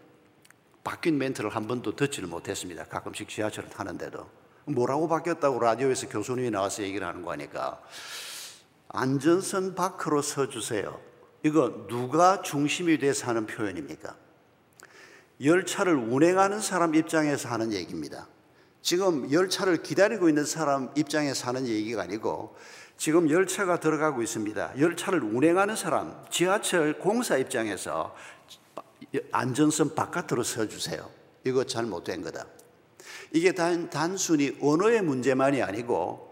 바뀐 0.84 1.18
멘트를 1.18 1.50
한 1.50 1.68
번도 1.68 1.96
듣지를 1.96 2.28
못했습니다. 2.28 2.84
가끔씩 2.86 3.30
지하철을 3.30 3.70
타는데도. 3.70 4.41
뭐라고 4.66 5.08
바뀌었다고 5.08 5.60
라디오에서 5.60 6.10
교수님이 6.10 6.52
나와서 6.52 6.84
얘기를 6.84 7.06
하는 7.06 7.24
거니까 7.24 7.82
안전선 8.90 9.76
밖으로 9.76 10.22
서주세요. 10.22 11.00
이거 11.44 11.88
누가 11.88 12.42
중심이 12.42 12.98
돼서 12.98 13.28
하는 13.28 13.46
표현입니까? 13.46 14.16
열차를 15.44 15.96
운행하는 15.96 16.60
사람 16.60 16.94
입장에서 16.94 17.50
하는 17.50 17.74
얘기입니다. 17.74 18.28
지금 18.82 19.32
열차를 19.32 19.82
기다리고 19.82 20.30
있는 20.30 20.46
사람 20.46 20.90
입장에서 20.96 21.48
하는 21.48 21.68
얘기가 21.68 22.04
아니고 22.04 22.56
지금 22.98 23.30
열차가 23.30 23.80
들어가고 23.80 24.22
있습니다. 24.22 24.80
열차를 24.80 25.24
운행하는 25.24 25.76
사람, 25.76 26.24
지하철 26.30 27.00
공사 27.00 27.38
입장에서 27.38 28.16
안전선 29.32 29.96
바깥으로 29.96 30.44
서주세요. 30.44 31.10
이거 31.44 31.64
잘못된 31.64 32.22
거다. 32.22 32.46
이게 33.34 33.54
단, 33.54 33.90
단순히 33.90 34.58
언어의 34.62 35.02
문제만이 35.02 35.62
아니고 35.62 36.32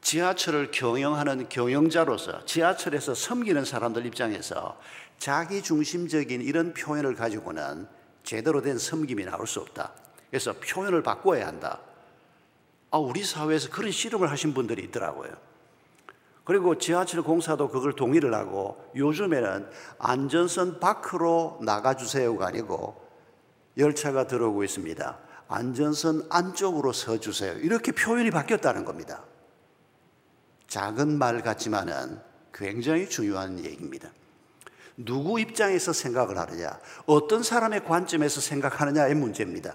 지하철을 0.00 0.70
경영하는 0.70 1.48
경영자로서 1.48 2.44
지하철에서 2.44 3.14
섬기는 3.14 3.64
사람들 3.64 4.06
입장에서 4.06 4.78
자기 5.18 5.62
중심적인 5.62 6.42
이런 6.42 6.74
표현을 6.74 7.16
가지고는 7.16 7.88
제대로 8.22 8.62
된 8.62 8.78
섬김이 8.78 9.24
나올 9.24 9.46
수 9.46 9.60
없다. 9.60 9.92
그래서 10.30 10.52
표현을 10.52 11.02
바꿔야 11.02 11.46
한다. 11.48 11.80
아, 12.90 12.98
우리 12.98 13.24
사회에서 13.24 13.70
그런 13.70 13.90
실험을 13.90 14.30
하신 14.30 14.54
분들이 14.54 14.82
있더라고요. 14.84 15.30
그리고 16.44 16.78
지하철 16.78 17.22
공사도 17.22 17.68
그걸 17.70 17.94
동의를 17.94 18.32
하고 18.32 18.90
요즘에는 18.94 19.68
안전선 19.98 20.78
밖으로 20.78 21.58
나가주세요가 21.62 22.46
아니고 22.46 23.04
열차가 23.76 24.28
들어오고 24.28 24.62
있습니다. 24.62 25.25
안전선 25.48 26.26
안쪽으로 26.28 26.92
서주세요. 26.92 27.58
이렇게 27.58 27.92
표현이 27.92 28.30
바뀌었다는 28.30 28.84
겁니다. 28.84 29.22
작은 30.68 31.18
말 31.18 31.42
같지만은 31.42 32.20
굉장히 32.52 33.08
중요한 33.08 33.64
얘기입니다. 33.64 34.10
누구 34.96 35.38
입장에서 35.38 35.92
생각을 35.92 36.38
하느냐, 36.38 36.80
어떤 37.04 37.42
사람의 37.42 37.84
관점에서 37.84 38.40
생각하느냐의 38.40 39.14
문제입니다. 39.14 39.74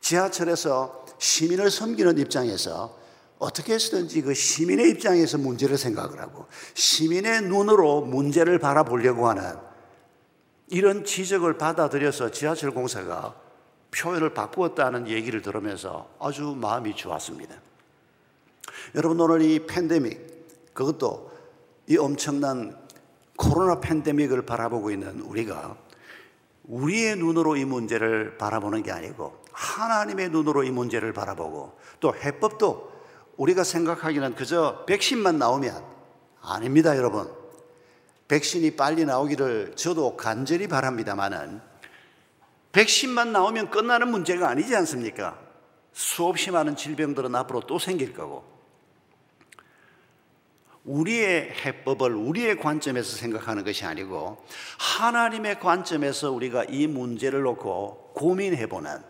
지하철에서 0.00 1.06
시민을 1.18 1.70
섬기는 1.70 2.18
입장에서 2.18 2.98
어떻게 3.38 3.74
해서든지 3.74 4.22
그 4.22 4.34
시민의 4.34 4.90
입장에서 4.90 5.38
문제를 5.38 5.78
생각을 5.78 6.20
하고 6.20 6.46
시민의 6.74 7.42
눈으로 7.42 8.02
문제를 8.02 8.58
바라보려고 8.58 9.28
하는 9.28 9.56
이런 10.68 11.04
지적을 11.04 11.58
받아들여서 11.58 12.30
지하철 12.30 12.72
공사가 12.72 13.34
표현을 13.96 14.34
바꾸었다는 14.34 15.08
얘기를 15.08 15.42
들으면서 15.42 16.08
아주 16.20 16.54
마음이 16.56 16.94
좋았습니다. 16.94 17.54
여러분 18.94 19.18
오늘 19.20 19.42
이 19.42 19.66
팬데믹 19.66 20.74
그것도 20.74 21.32
이 21.88 21.96
엄청난 21.96 22.76
코로나 23.36 23.80
팬데믹을 23.80 24.42
바라보고 24.42 24.90
있는 24.90 25.20
우리가 25.20 25.76
우리의 26.64 27.16
눈으로 27.16 27.56
이 27.56 27.64
문제를 27.64 28.38
바라보는 28.38 28.82
게 28.82 28.90
아니고 28.92 29.44
하나님의 29.52 30.30
눈으로 30.30 30.64
이 30.64 30.70
문제를 30.70 31.12
바라보고 31.12 31.78
또 32.00 32.14
해법도 32.14 32.92
우리가 33.36 33.64
생각하기는 33.64 34.34
그저 34.34 34.84
백신만 34.86 35.38
나오면 35.38 35.84
아닙니다, 36.42 36.96
여러분. 36.96 37.30
백신이 38.28 38.72
빨리 38.76 39.04
나오기를 39.04 39.74
저도 39.76 40.16
간절히 40.16 40.66
바랍니다만은 40.66 41.60
백신만 42.76 43.32
나오면 43.32 43.70
끝나는 43.70 44.08
문제가 44.08 44.50
아니지 44.50 44.76
않습니까? 44.76 45.38
수없이 45.94 46.50
많은 46.50 46.76
질병들은 46.76 47.34
앞으로 47.34 47.60
또 47.60 47.78
생길 47.78 48.12
거고. 48.12 48.44
우리의 50.84 51.52
해법을 51.64 52.14
우리의 52.14 52.58
관점에서 52.58 53.16
생각하는 53.16 53.64
것이 53.64 53.86
아니고 53.86 54.44
하나님의 54.78 55.58
관점에서 55.58 56.30
우리가 56.32 56.64
이 56.64 56.86
문제를 56.86 57.40
놓고 57.40 58.12
고민해 58.14 58.66
보는 58.66 59.02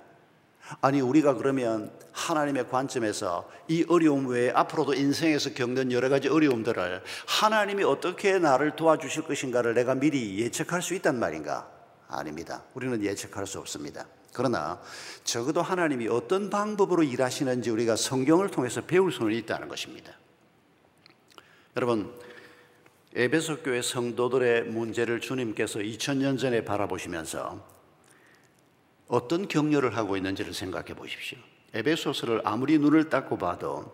아니 0.80 1.00
우리가 1.00 1.34
그러면 1.34 1.90
하나님의 2.12 2.68
관점에서 2.68 3.50
이 3.66 3.84
어려움 3.88 4.28
외에 4.28 4.52
앞으로도 4.52 4.94
인생에서 4.94 5.54
겪는 5.54 5.90
여러 5.90 6.08
가지 6.08 6.28
어려움들을 6.28 7.02
하나님이 7.26 7.82
어떻게 7.82 8.38
나를 8.38 8.76
도와주실 8.76 9.24
것인가를 9.24 9.74
내가 9.74 9.96
미리 9.96 10.38
예측할 10.38 10.82
수 10.82 10.94
있단 10.94 11.18
말인가? 11.18 11.75
아닙니다. 12.08 12.62
우리는 12.74 13.02
예측할 13.02 13.46
수 13.46 13.58
없습니다. 13.58 14.06
그러나 14.32 14.80
적어도 15.24 15.62
하나님이 15.62 16.08
어떤 16.08 16.50
방법으로 16.50 17.02
일하시는지 17.02 17.70
우리가 17.70 17.96
성경을 17.96 18.50
통해서 18.50 18.82
배울 18.82 19.10
수는 19.10 19.32
있다는 19.32 19.68
것입니다. 19.68 20.12
여러분, 21.76 22.12
에베소 23.14 23.62
교회 23.62 23.80
성도들의 23.80 24.64
문제를 24.64 25.20
주님께서 25.20 25.78
2000년 25.78 26.38
전에 26.38 26.64
바라보시면서 26.64 27.64
어떤 29.08 29.48
격려를 29.48 29.96
하고 29.96 30.16
있는지를 30.16 30.52
생각해 30.52 30.94
보십시오. 30.94 31.38
에베소서를 31.72 32.42
아무리 32.44 32.78
눈을 32.78 33.08
닦고 33.08 33.38
봐도 33.38 33.90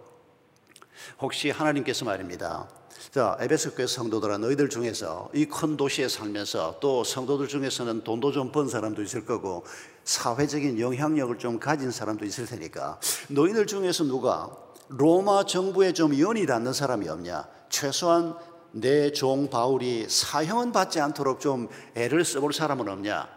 혹시 1.21 1.51
하나님께서 1.51 2.05
말입니다. 2.05 2.69
자, 3.11 3.37
에베소 3.41 3.73
교회 3.75 3.87
성도들아 3.87 4.39
너희들 4.39 4.69
중에서 4.71 5.29
이 5.35 5.45
큰 5.47 5.77
도시에 5.77 6.09
살면서 6.09 6.77
또 6.81 7.05
성도들 7.05 7.49
중에서는 7.49 8.05
돈도 8.05 8.33
좀 8.33 8.53
번 8.53 8.69
사람도 8.69 9.03
있을 9.03 9.25
거고 9.25 9.65
사회적인 10.05 10.79
영향력을 10.79 11.39
좀 11.39 11.59
가진 11.59 11.91
사람도 11.91 12.25
있을 12.25 12.47
테니까 12.47 13.01
너희들 13.29 13.67
중에서 13.67 14.05
누가 14.05 14.51
로마 14.89 15.45
정부에 15.45 15.93
좀 15.93 16.19
연이 16.19 16.45
닿는 16.47 16.73
사람이 16.73 17.09
없냐? 17.09 17.47
최소한 17.71 18.35
내 18.73 19.11
종 19.13 19.51
바울이 19.51 20.07
사형은 20.09 20.73
받지 20.73 20.99
않도록 21.01 21.41
좀 21.41 21.69
애를 21.95 22.25
써볼 22.25 22.53
사람은 22.55 22.89
없냐? 22.89 23.29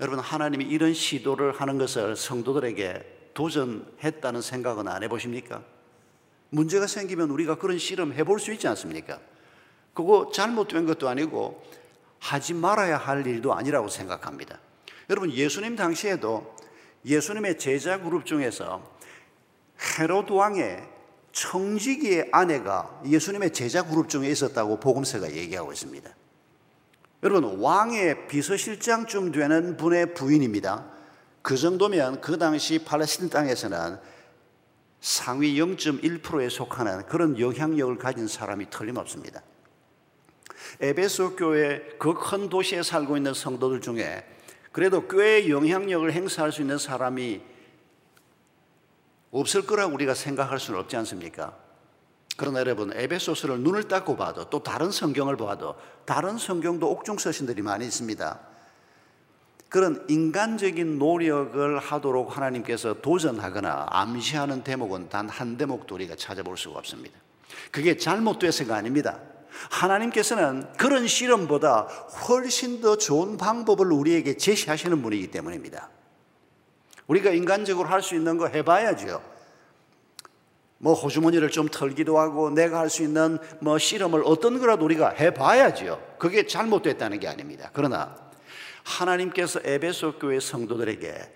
여러분 0.00 0.18
하나님이 0.20 0.64
이런 0.66 0.92
시도를 0.94 1.52
하는 1.52 1.78
것을 1.78 2.14
성도들에게 2.16 3.30
도전했다는 3.34 4.42
생각은 4.42 4.86
안 4.88 5.02
해보십니까? 5.02 5.62
문제가 6.54 6.86
생기면 6.86 7.30
우리가 7.30 7.56
그런 7.56 7.78
실험 7.78 8.12
해볼 8.12 8.38
수 8.38 8.52
있지 8.52 8.68
않습니까? 8.68 9.18
그거 9.92 10.30
잘못된 10.32 10.86
것도 10.86 11.08
아니고 11.08 11.62
하지 12.20 12.54
말아야 12.54 12.96
할 12.96 13.26
일도 13.26 13.52
아니라고 13.54 13.88
생각합니다. 13.88 14.58
여러분 15.10 15.32
예수님 15.32 15.76
당시에도 15.76 16.54
예수님의 17.04 17.58
제자 17.58 18.00
그룹 18.00 18.24
중에서 18.24 18.82
헤롯 19.98 20.30
왕의 20.30 20.88
청지기의 21.32 22.30
아내가 22.32 23.00
예수님의 23.04 23.52
제자 23.52 23.82
그룹 23.82 24.08
중에 24.08 24.28
있었다고 24.30 24.78
복음서가 24.78 25.32
얘기하고 25.32 25.72
있습니다. 25.72 26.08
여러분 27.24 27.58
왕의 27.60 28.28
비서실장쯤 28.28 29.32
되는 29.32 29.76
분의 29.76 30.14
부인입니다. 30.14 30.86
그 31.42 31.56
정도면 31.56 32.20
그 32.20 32.38
당시 32.38 32.84
팔레스틴 32.84 33.28
땅에서는 33.28 33.98
상위 35.04 35.56
0.1%에 35.56 36.48
속하는 36.48 37.04
그런 37.04 37.38
영향력을 37.38 37.98
가진 37.98 38.26
사람이 38.26 38.70
틀림없습니다. 38.70 39.42
에베소 40.80 41.36
교회 41.36 41.80
그 41.98 42.14
큰 42.14 42.48
도시에 42.48 42.82
살고 42.82 43.18
있는 43.18 43.34
성도들 43.34 43.82
중에 43.82 44.24
그래도 44.72 45.06
꽤 45.06 45.50
영향력을 45.50 46.10
행사할 46.10 46.52
수 46.52 46.62
있는 46.62 46.78
사람이 46.78 47.42
없을 49.30 49.66
거라고 49.66 49.92
우리가 49.92 50.14
생각할 50.14 50.58
수는 50.58 50.80
없지 50.80 50.96
않습니까? 50.96 51.54
그러나 52.38 52.60
여러분 52.60 52.90
에베소서를 52.96 53.60
눈을 53.60 53.88
닦고 53.88 54.16
봐도 54.16 54.48
또 54.48 54.62
다른 54.62 54.90
성경을 54.90 55.36
봐도 55.36 55.76
다른 56.06 56.38
성경도 56.38 56.90
옥중 56.90 57.18
서신들이 57.18 57.60
많이 57.60 57.84
있습니다. 57.84 58.53
그런 59.74 60.04
인간적인 60.06 61.00
노력을 61.00 61.80
하도록 61.80 62.36
하나님께서 62.36 62.94
도전하거나 63.02 63.88
암시하는 63.90 64.62
대목은 64.62 65.08
단 65.08 65.28
한 65.28 65.56
대목도 65.56 65.96
우리가 65.96 66.14
찾아볼 66.14 66.56
수가 66.56 66.78
없습니다. 66.78 67.18
그게 67.72 67.96
잘못돼서가 67.96 68.76
아닙니다. 68.76 69.18
하나님께서는 69.72 70.72
그런 70.76 71.08
실험보다 71.08 71.88
훨씬 72.28 72.80
더 72.82 72.96
좋은 72.96 73.36
방법을 73.36 73.90
우리에게 73.90 74.36
제시하시는 74.36 75.02
분이기 75.02 75.32
때문입니다. 75.32 75.90
우리가 77.08 77.30
인간적으로 77.30 77.88
할 77.88 78.00
수 78.00 78.14
있는 78.14 78.38
거 78.38 78.46
해봐야죠. 78.46 79.20
뭐 80.78 80.94
호주머니를 80.94 81.50
좀 81.50 81.66
털기도 81.66 82.20
하고 82.20 82.48
내가 82.50 82.78
할 82.78 82.90
수 82.90 83.02
있는 83.02 83.38
뭐 83.58 83.78
실험을 83.78 84.22
어떤 84.24 84.60
거라도 84.60 84.84
우리가 84.84 85.08
해봐야죠. 85.08 86.00
그게 86.20 86.46
잘못됐다는 86.46 87.18
게 87.18 87.26
아닙니다. 87.26 87.70
그러나 87.72 88.23
하나님께서 88.84 89.60
에베소 89.64 90.18
교회 90.18 90.38
성도들에게 90.38 91.32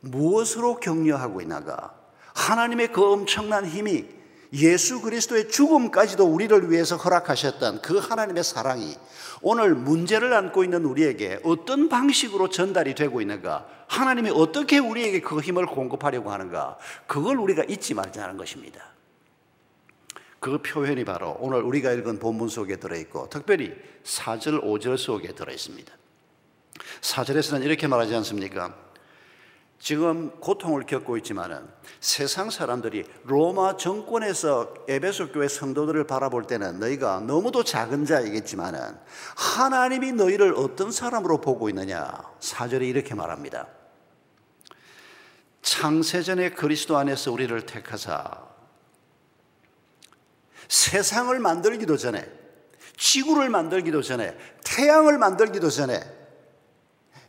무엇으로 0.00 0.80
격려하고 0.80 1.40
있나가? 1.40 1.94
하나님의 2.34 2.92
그 2.92 3.04
엄청난 3.04 3.64
힘이 3.66 4.06
예수 4.52 5.02
그리스도의 5.02 5.48
죽음까지도 5.48 6.24
우리를 6.24 6.70
위해서 6.70 6.96
허락하셨던 6.96 7.82
그 7.82 7.98
하나님의 7.98 8.44
사랑이 8.44 8.96
오늘 9.42 9.74
문제를 9.74 10.32
안고 10.32 10.64
있는 10.64 10.84
우리에게 10.84 11.40
어떤 11.44 11.88
방식으로 11.88 12.48
전달이 12.48 12.94
되고 12.94 13.20
있는가? 13.20 13.66
하나님이 13.88 14.30
어떻게 14.30 14.78
우리에게 14.78 15.20
그 15.20 15.40
힘을 15.40 15.66
공급하려고 15.66 16.30
하는가? 16.30 16.78
그걸 17.06 17.38
우리가 17.38 17.64
잊지 17.64 17.94
말자는 17.94 18.36
것입니다. 18.36 18.82
그 20.40 20.58
표현이 20.62 21.04
바로 21.04 21.36
오늘 21.40 21.62
우리가 21.62 21.92
읽은 21.92 22.18
본문 22.18 22.48
속에 22.48 22.76
들어있고 22.76 23.28
특별히 23.30 23.74
4절, 24.04 24.62
5절 24.62 24.96
속에 24.96 25.34
들어있습니다. 25.34 25.92
4절에서는 27.00 27.64
이렇게 27.64 27.86
말하지 27.86 28.14
않습니까? 28.16 28.74
지금 29.78 30.30
고통을 30.40 30.84
겪고 30.86 31.16
있지만은 31.18 31.68
세상 32.00 32.50
사람들이 32.50 33.04
로마 33.24 33.76
정권에서 33.76 34.74
에베소 34.88 35.32
교회 35.32 35.48
성도들을 35.48 36.06
바라볼 36.06 36.46
때는 36.46 36.80
너희가 36.80 37.20
너무도 37.20 37.62
작은 37.62 38.06
자이겠지만은 38.06 38.80
하나님이 39.36 40.12
너희를 40.12 40.54
어떤 40.56 40.90
사람으로 40.90 41.40
보고 41.40 41.68
있느냐? 41.68 42.10
사절에 42.40 42.86
이렇게 42.86 43.14
말합니다. 43.14 43.68
창세전에 45.62 46.50
그리스도 46.50 46.96
안에서 46.96 47.32
우리를 47.32 47.66
택하사 47.66 48.46
세상을 50.68 51.38
만들기도 51.38 51.96
전에 51.96 52.26
지구를 52.96 53.50
만들기도 53.50 54.02
전에 54.02 54.36
태양을 54.64 55.18
만들기도 55.18 55.68
전에 55.68 56.15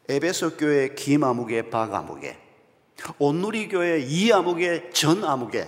에베소 0.09 0.57
교회 0.57 0.93
김아무개 0.95 1.69
박아무개 1.69 2.37
온누리 3.19 3.67
교회 3.67 3.99
이아무개 3.99 4.89
전아무개 4.91 5.67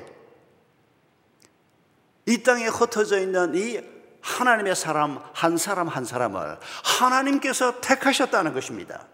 이 2.25 2.43
땅에 2.43 2.67
흩어져 2.67 3.19
있는 3.19 3.55
이 3.55 3.79
하나님의 4.21 4.75
사람 4.75 5.19
한 5.33 5.57
사람 5.57 5.87
한 5.87 6.05
사람을 6.05 6.59
하나님께서 6.83 7.81
택하셨다는 7.81 8.53
것입니다. 8.53 9.07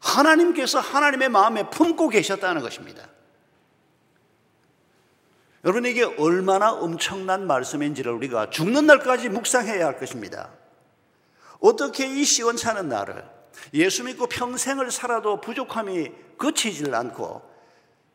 하나님께서 0.00 0.80
하나님의 0.80 1.28
마음에 1.28 1.70
품고 1.70 2.08
계셨다는 2.08 2.62
것입니다. 2.62 3.08
여러분 5.64 5.86
이게 5.86 6.02
얼마나 6.02 6.72
엄청난 6.72 7.46
말씀인지를 7.46 8.12
우리가 8.12 8.50
죽는 8.50 8.86
날까지 8.86 9.30
묵상해야 9.30 9.86
할 9.86 9.98
것입니다. 9.98 10.50
어떻게 11.60 12.06
이 12.06 12.24
시원찮은 12.24 12.88
날을 12.88 13.33
예수 13.72 14.04
믿고 14.04 14.26
평생을 14.26 14.90
살아도 14.90 15.40
부족함이 15.40 16.10
그치질 16.38 16.94
않고 16.94 17.54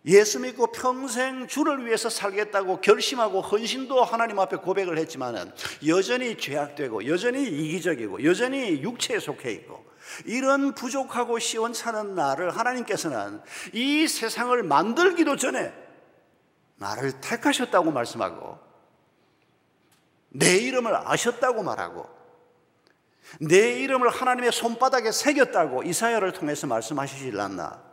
예수 0.05 0.39
믿고 0.39 0.71
평생 0.71 1.47
주를 1.47 1.85
위해서 1.85 2.09
살겠다고 2.09 2.79
결심하고 2.81 3.41
헌신도 3.41 4.03
하나님 4.03 4.39
앞에 4.39 4.57
고백을 4.57 4.97
했지만은 4.97 5.51
여전히 5.87 6.37
죄악되고 6.37 7.07
여전히 7.07 7.43
이기적이고 7.43 8.23
여전히 8.23 8.81
육체에 8.81 9.19
속해 9.19 9.51
있고 9.51 9.85
이런 10.25 10.73
부족하고 10.73 11.37
시원찮은 11.39 12.15
나를 12.15 12.55
하나님께서는 12.55 13.41
이 13.73 14.07
세상을 14.07 14.63
만들기도 14.63 15.35
전에 15.35 15.73
나를 16.77 17.19
택하셨다고 17.19 17.91
말씀하고 17.91 18.57
내 20.29 20.57
이름을 20.57 20.95
아셨다고 20.95 21.61
말하고 21.63 22.18
내 23.39 23.79
이름을 23.79 24.09
하나님의 24.09 24.51
손바닥에 24.51 25.11
새겼다고 25.11 25.83
이사야를 25.83 26.33
통해서 26.33 26.67
말씀하시질 26.67 27.39
않나? 27.39 27.89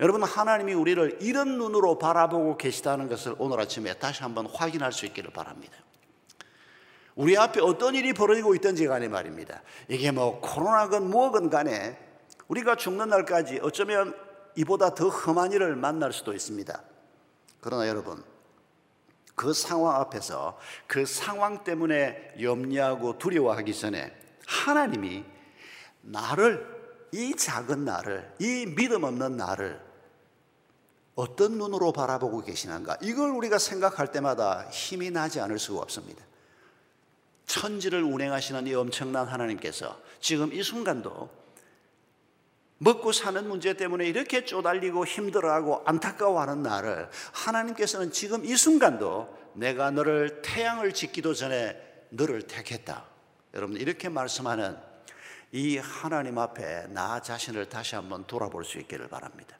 여러분 0.00 0.22
하나님이 0.22 0.74
우리를 0.74 1.18
이런 1.20 1.58
눈으로 1.58 1.98
바라보고 1.98 2.56
계시다는 2.56 3.08
것을 3.08 3.36
오늘 3.38 3.60
아침에 3.60 3.94
다시 3.94 4.22
한번 4.22 4.46
확인할 4.46 4.92
수 4.92 5.06
있기를 5.06 5.32
바랍니다. 5.32 5.76
우리 7.14 7.36
앞에 7.36 7.60
어떤 7.60 7.94
일이 7.94 8.12
벌어지고 8.12 8.54
있든지 8.54 8.86
간에 8.86 9.06
말입니다. 9.06 9.62
이게 9.88 10.10
뭐 10.10 10.40
코로나건 10.40 11.10
뭐건 11.10 11.50
간에 11.50 11.98
우리가 12.48 12.76
죽는 12.76 13.10
날까지 13.10 13.60
어쩌면 13.62 14.14
이보다 14.56 14.94
더 14.94 15.08
험한 15.08 15.52
일을 15.52 15.76
만날 15.76 16.12
수도 16.12 16.32
있습니다. 16.32 16.82
그러나 17.60 17.86
여러분 17.86 18.24
그 19.42 19.52
상황 19.52 20.00
앞에서 20.00 20.56
그 20.86 21.04
상황 21.04 21.64
때문에 21.64 22.34
염려하고 22.40 23.18
두려워하기 23.18 23.74
전에 23.74 24.16
하나님이 24.46 25.24
나를 26.02 26.64
이 27.10 27.34
작은 27.34 27.84
나를 27.84 28.36
이 28.38 28.66
믿음 28.76 29.02
없는 29.02 29.36
나를 29.36 29.80
어떤 31.16 31.58
눈으로 31.58 31.90
바라보고 31.90 32.42
계시는가 32.42 32.98
이걸 33.02 33.30
우리가 33.30 33.58
생각할 33.58 34.12
때마다 34.12 34.68
힘이 34.70 35.10
나지 35.10 35.40
않을 35.40 35.58
수가 35.58 35.80
없습니다. 35.80 36.24
천지를 37.46 38.04
운행하시는 38.04 38.68
이 38.68 38.74
엄청난 38.74 39.26
하나님께서 39.26 40.00
지금 40.20 40.52
이 40.52 40.62
순간도 40.62 41.28
먹고 42.82 43.12
사는 43.12 43.48
문제 43.48 43.74
때문에 43.74 44.06
이렇게 44.06 44.44
쪼달리고 44.44 45.06
힘들어하고 45.06 45.82
안타까워하는 45.84 46.64
나를 46.64 47.08
하나님께서는 47.32 48.10
지금 48.10 48.44
이 48.44 48.56
순간도 48.56 49.52
내가 49.54 49.92
너를 49.92 50.42
태양을 50.42 50.92
짓기도 50.92 51.32
전에 51.32 51.80
너를 52.10 52.42
택했다. 52.42 53.04
여러분 53.54 53.76
이렇게 53.76 54.08
말씀하는 54.08 54.76
이 55.52 55.78
하나님 55.78 56.38
앞에 56.38 56.88
나 56.88 57.20
자신을 57.20 57.68
다시 57.68 57.94
한번 57.94 58.26
돌아볼 58.26 58.64
수 58.64 58.78
있기를 58.78 59.06
바랍니다. 59.06 59.56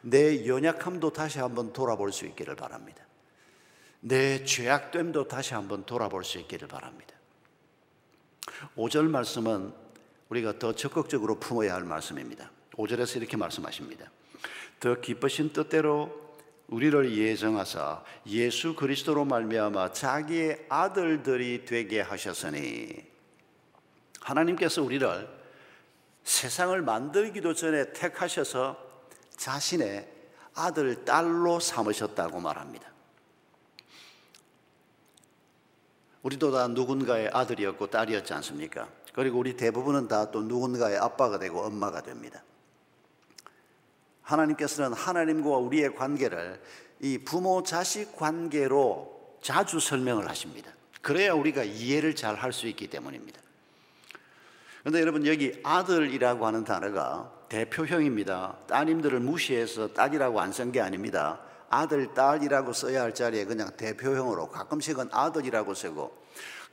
내 0.00 0.46
연약함도 0.46 1.12
다시 1.12 1.40
한번 1.40 1.74
돌아볼 1.74 2.10
수 2.10 2.24
있기를 2.24 2.56
바랍니다. 2.56 3.04
내 4.00 4.44
죄악됨도 4.44 5.28
다시 5.28 5.52
한번 5.52 5.84
돌아볼 5.84 6.24
수 6.24 6.38
있기를 6.38 6.68
바랍니다. 6.68 7.14
5절 8.76 9.10
말씀은 9.10 9.85
우리가 10.28 10.58
더 10.58 10.74
적극적으로 10.74 11.38
품어야 11.38 11.74
할 11.74 11.84
말씀입니다. 11.84 12.50
5절에서 12.72 13.16
이렇게 13.16 13.36
말씀하십니다. 13.36 14.10
더 14.80 15.00
기쁘신 15.00 15.52
뜻대로 15.52 16.26
우리를 16.68 17.16
예정하사 17.16 18.02
예수 18.26 18.74
그리스도로 18.74 19.24
말미암아 19.24 19.92
자기의 19.92 20.66
아들들이 20.68 21.64
되게 21.64 22.00
하셨으니 22.00 23.04
하나님께서 24.20 24.82
우리를 24.82 25.28
세상을 26.24 26.82
만들기도 26.82 27.54
전에 27.54 27.92
택하셔서 27.92 28.76
자신의 29.36 30.12
아들 30.54 31.04
딸로 31.04 31.60
삼으셨다고 31.60 32.40
말합니다. 32.40 32.90
우리도 36.22 36.50
다 36.50 36.66
누군가의 36.66 37.28
아들이었고 37.32 37.86
딸이었지 37.86 38.34
않습니까? 38.34 38.88
그리고 39.16 39.38
우리 39.38 39.56
대부분은 39.56 40.08
다 40.08 40.30
또 40.30 40.42
누군가의 40.42 40.98
아빠가 40.98 41.38
되고 41.38 41.60
엄마가 41.62 42.02
됩니다. 42.02 42.42
하나님께서는 44.22 44.92
하나님과 44.92 45.48
우리의 45.56 45.94
관계를 45.94 46.60
이 47.00 47.18
부모 47.18 47.62
자식 47.62 48.14
관계로 48.16 49.38
자주 49.42 49.80
설명을 49.80 50.28
하십니다. 50.28 50.70
그래야 51.02 51.32
우리가 51.32 51.62
이해를 51.64 52.14
잘 52.14 52.34
할 52.36 52.52
수 52.52 52.66
있기 52.66 52.88
때문입니다. 52.88 53.40
그런데 54.80 55.00
여러분 55.00 55.26
여기 55.26 55.60
아들이라고 55.62 56.46
하는 56.46 56.64
단어가 56.64 57.32
대표형입니다. 57.48 58.56
따님들을 58.66 59.20
무시해서 59.20 59.92
딸이라고 59.94 60.40
안 60.40 60.50
쓴 60.52 60.72
게 60.72 60.80
아닙니다. 60.80 61.40
아들, 61.70 62.12
딸이라고 62.14 62.72
써야 62.72 63.02
할 63.02 63.14
자리에 63.14 63.44
그냥 63.44 63.70
대표형으로 63.76 64.48
가끔씩은 64.48 65.08
아들이라고 65.12 65.74
쓰고 65.74 66.25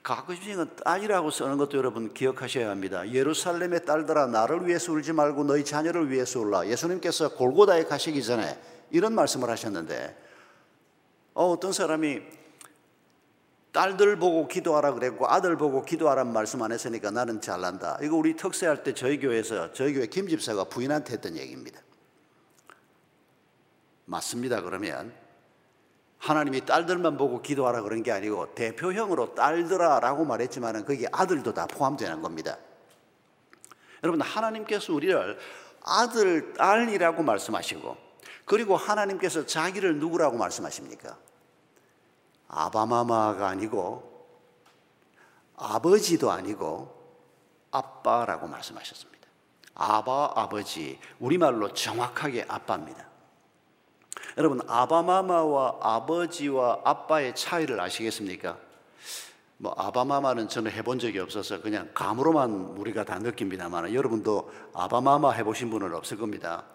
가끔씩은 0.04 0.76
딸이라고 0.84 1.32
쓰는 1.32 1.58
것도 1.58 1.78
여러분 1.78 2.14
기억하셔야 2.14 2.70
합니다. 2.70 3.10
예루살렘의 3.10 3.86
딸들아 3.86 4.28
나를 4.28 4.68
위해서 4.68 4.92
울지 4.92 5.14
말고 5.14 5.46
너희 5.46 5.64
자녀를 5.64 6.12
위해서 6.12 6.42
울라. 6.42 6.68
예수님께서 6.68 7.36
골고다에 7.36 7.86
가시기 7.86 8.22
전에 8.22 8.60
이런 8.92 9.16
말씀을 9.16 9.50
하셨는데 9.50 10.18
어, 11.34 11.58
떤 11.60 11.72
사람이 11.72 12.22
딸들 13.72 14.20
보고 14.20 14.48
기도하라 14.48 14.94
그랬고 14.94 15.28
아들 15.28 15.58
보고 15.58 15.84
기도하라는 15.84 16.32
말씀 16.32 16.62
안 16.62 16.72
했으니까 16.74 17.10
나는 17.10 17.40
잘난다. 17.42 17.98
이거 18.04 18.18
우리 18.18 18.36
특세할 18.36 18.84
때 18.84 18.94
저희 18.94 19.20
교회에서 19.20 19.72
저희 19.72 19.94
교회 19.94 20.06
김 20.06 20.28
집사가 20.28 20.66
부인한테 20.66 21.14
했던 21.14 21.38
얘기입니다. 21.38 21.80
맞습니다. 24.06 24.62
그러면 24.62 25.14
하나님이 26.24 26.66
딸들만 26.66 27.18
보고 27.18 27.42
기도하라 27.42 27.82
그런 27.82 28.02
게 28.02 28.10
아니고 28.14 28.56
대표형으로 28.56 29.36
딸들아라고 29.36 30.24
말했지만은 30.24 30.86
거기 30.86 31.06
아들도 31.12 31.54
다 31.54 31.68
포함되는 31.68 32.22
겁니다. 32.22 32.58
여러분 34.04 34.22
하나님께서 34.22 34.94
우리를 34.94 35.38
아들, 35.84 36.54
딸이라고 36.54 37.24
말씀하시고 37.24 37.98
그리고 38.46 38.78
하나님께서 38.78 39.46
자기를 39.46 40.00
누구라고 40.00 40.38
말씀하십니까? 40.38 41.18
아바마마가 42.48 43.46
아니고 43.50 44.10
아버지도 45.58 46.32
아니고 46.32 47.04
아빠라고 47.72 48.48
말씀하셨습니다. 48.48 49.28
아바 49.76 50.34
아버지 50.36 51.00
우리말로 51.20 51.74
정확하게 51.74 52.46
아빠입니다. 52.48 53.13
여러분 54.38 54.60
아바마마와 54.68 55.80
아버지와 55.82 56.82
아빠의 56.84 57.36
차이를 57.36 57.80
아시겠습니까? 57.80 58.58
뭐 59.58 59.74
아바마마는 59.78 60.50
저는 60.50 60.72
해본 60.72 61.00
적이 61.00 61.20
없어서 61.20 61.62
그냥 61.62 61.90
감으로만 61.94 62.76
우리가 62.78 63.06
다 63.06 63.20
느낍니다만 63.20 63.94
여러분도 63.94 64.52
아바마마 64.74 65.32
해보신 65.32 65.70
분은 65.70 65.94
없을 65.94 66.18
겁니다. 66.18 66.66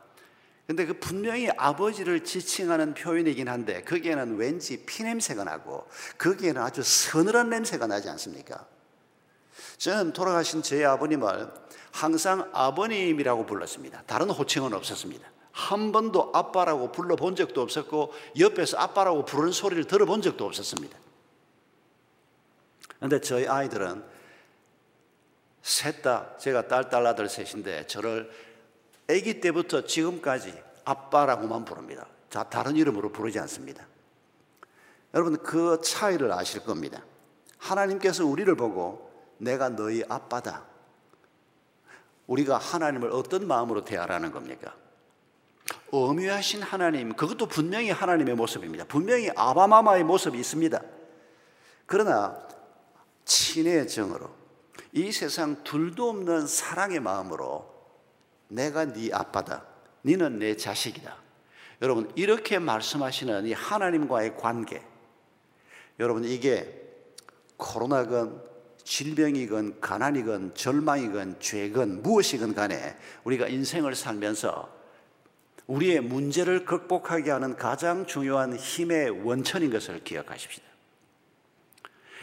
근데 0.66 0.84
그 0.84 0.92
분명히 0.98 1.48
아버지를 1.50 2.24
지칭하는 2.24 2.94
표현이긴 2.94 3.48
한데 3.48 3.82
거기에는 3.84 4.36
왠지 4.36 4.84
피냄새가 4.84 5.44
나고 5.44 5.86
거기에는 6.18 6.60
아주 6.60 6.82
서늘한 6.82 7.48
냄새가 7.48 7.86
나지 7.86 8.08
않습니까? 8.10 8.66
저는 9.78 10.12
돌아가신 10.12 10.62
제 10.62 10.84
아버님을 10.84 11.48
항상 11.90 12.48
아버님이라고 12.52 13.46
불렀습니다. 13.46 14.02
다른 14.06 14.30
호칭은 14.30 14.74
없었습니다. 14.74 15.26
한 15.52 15.92
번도 15.92 16.30
아빠라고 16.34 16.92
불러본 16.92 17.36
적도 17.36 17.62
없었고 17.62 18.12
옆에서 18.38 18.78
아빠라고 18.78 19.24
부르는 19.24 19.52
소리를 19.52 19.84
들어본 19.84 20.22
적도 20.22 20.46
없었습니다. 20.46 20.96
그런데 22.96 23.20
저희 23.20 23.46
아이들은 23.46 24.04
셋 25.62 26.02
다 26.02 26.36
제가 26.38 26.68
딸, 26.68 26.88
딸, 26.88 27.06
아들 27.06 27.28
셋인데 27.28 27.86
저를 27.86 28.30
아기 29.10 29.40
때부터 29.40 29.84
지금까지 29.84 30.54
아빠라고만 30.84 31.64
부릅니다. 31.64 32.06
자, 32.30 32.44
다른 32.44 32.76
이름으로 32.76 33.10
부르지 33.10 33.38
않습니다. 33.40 33.86
여러분 35.14 35.36
그 35.42 35.80
차이를 35.82 36.32
아실 36.32 36.62
겁니다. 36.64 37.02
하나님께서 37.58 38.24
우리를 38.24 38.54
보고 38.56 39.10
내가 39.38 39.68
너희 39.68 40.04
아빠다. 40.08 40.64
우리가 42.26 42.58
하나님을 42.58 43.10
어떤 43.10 43.46
마음으로 43.46 43.84
대하라는 43.84 44.32
겁니까? 44.32 44.74
어미하신 45.90 46.62
하나님, 46.62 47.14
그것도 47.14 47.46
분명히 47.46 47.90
하나님의 47.90 48.34
모습입니다. 48.34 48.84
분명히 48.84 49.30
아바마마의 49.34 50.04
모습이 50.04 50.38
있습니다. 50.38 50.80
그러나 51.86 52.38
친의 53.24 53.88
정으로 53.88 54.30
이 54.92 55.12
세상 55.12 55.62
둘도 55.64 56.08
없는 56.10 56.46
사랑의 56.46 57.00
마음으로 57.00 57.72
내가 58.48 58.86
네 58.86 59.10
아빠다. 59.12 59.64
너는 60.02 60.38
내 60.38 60.56
자식이다. 60.56 61.16
여러분 61.82 62.10
이렇게 62.16 62.58
말씀하시는 62.58 63.46
이 63.46 63.52
하나님과의 63.52 64.36
관계 64.36 64.82
여러분 66.00 66.24
이게 66.24 66.74
코로나건 67.56 68.42
질병이건 68.82 69.80
가난이건 69.80 70.54
절망이건 70.54 71.40
죄건 71.40 72.02
무엇이건 72.02 72.54
간에 72.54 72.96
우리가 73.24 73.48
인생을 73.48 73.94
살면서 73.94 74.77
우리의 75.68 76.00
문제를 76.00 76.64
극복하게 76.64 77.30
하는 77.30 77.56
가장 77.56 78.06
중요한 78.06 78.56
힘의 78.56 79.10
원천인 79.24 79.70
것을 79.70 80.02
기억하십시다. 80.02 80.66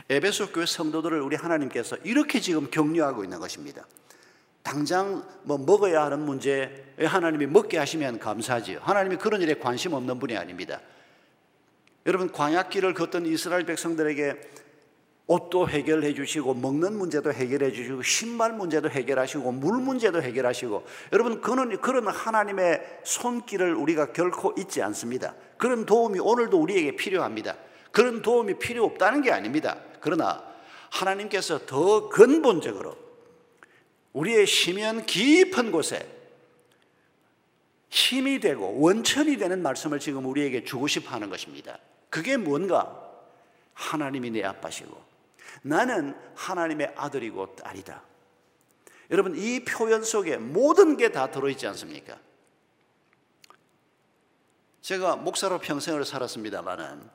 에베소 0.09 0.51
교회 0.51 0.65
성도들을 0.65 1.21
우리 1.21 1.35
하나님께서 1.35 1.95
이렇게 2.03 2.39
지금 2.39 2.69
격려하고 2.69 3.23
있는 3.23 3.39
것입니다. 3.39 3.85
당장 4.61 5.23
뭐 5.43 5.59
먹어야 5.59 6.03
하는 6.05 6.19
문제에 6.19 6.85
하나님이 6.99 7.45
먹게 7.45 7.77
하시면 7.77 8.19
감사하지요. 8.19 8.79
하나님이 8.81 9.17
그런 9.17 9.41
일에 9.41 9.53
관심 9.53 9.93
없는 9.93 10.19
분이 10.19 10.35
아닙니다. 10.35 10.81
여러분 12.07 12.31
광야길을 12.31 12.95
걷던 12.95 13.27
이스라엘 13.27 13.65
백성들에게 13.65 14.35
옷도 15.27 15.67
해결해 15.67 16.13
주시고 16.13 16.53
먹는 16.53 16.97
문제도 16.97 17.31
해결해 17.33 17.71
주시고 17.71 18.03
신발 18.03 18.53
문제도 18.53 18.87
해결하시고 18.89 19.51
물 19.53 19.81
문제도 19.81 20.21
해결하시고 20.21 20.85
여러분 21.13 21.41
그는 21.41 21.81
그런 21.81 22.07
하나님의 22.07 22.99
손길을 23.03 23.73
우리가 23.73 24.13
결코 24.13 24.53
잊지 24.57 24.83
않습니다. 24.83 25.33
그런 25.57 25.85
도움이 25.85 26.19
오늘도 26.19 26.61
우리에게 26.61 26.95
필요합니다. 26.95 27.55
그런 27.91 28.21
도움이 28.21 28.59
필요 28.59 28.85
없다는 28.85 29.21
게 29.21 29.31
아닙니다. 29.31 29.77
그러나 29.99 30.43
하나님께서 30.91 31.65
더 31.65 32.07
근본적으로 32.09 32.95
우리의 34.13 34.45
심연 34.45 35.05
깊은 35.05 35.71
곳에 35.71 36.07
힘이 37.89 38.39
되고 38.39 38.79
원천이 38.79 39.37
되는 39.37 39.61
말씀을 39.63 39.99
지금 39.99 40.25
우리에게 40.25 40.63
주고 40.63 40.87
싶어 40.87 41.11
하는 41.11 41.29
것입니다. 41.29 41.79
그게 42.09 42.37
뭔가? 42.37 43.01
하나님이 43.73 44.31
내 44.31 44.43
아빠시고 44.43 45.14
나는 45.65 46.15
하나님의 46.35 46.93
아들이고 46.95 47.55
딸이다. 47.55 48.03
여러분, 49.09 49.35
이 49.35 49.65
표현 49.65 50.03
속에 50.03 50.37
모든 50.37 50.95
게 50.95 51.09
다 51.09 51.31
들어있지 51.31 51.65
않습니까? 51.67 52.19
제가 54.81 55.15
목사로 55.15 55.57
평생을 55.57 56.05
살았습니다만은 56.05 57.09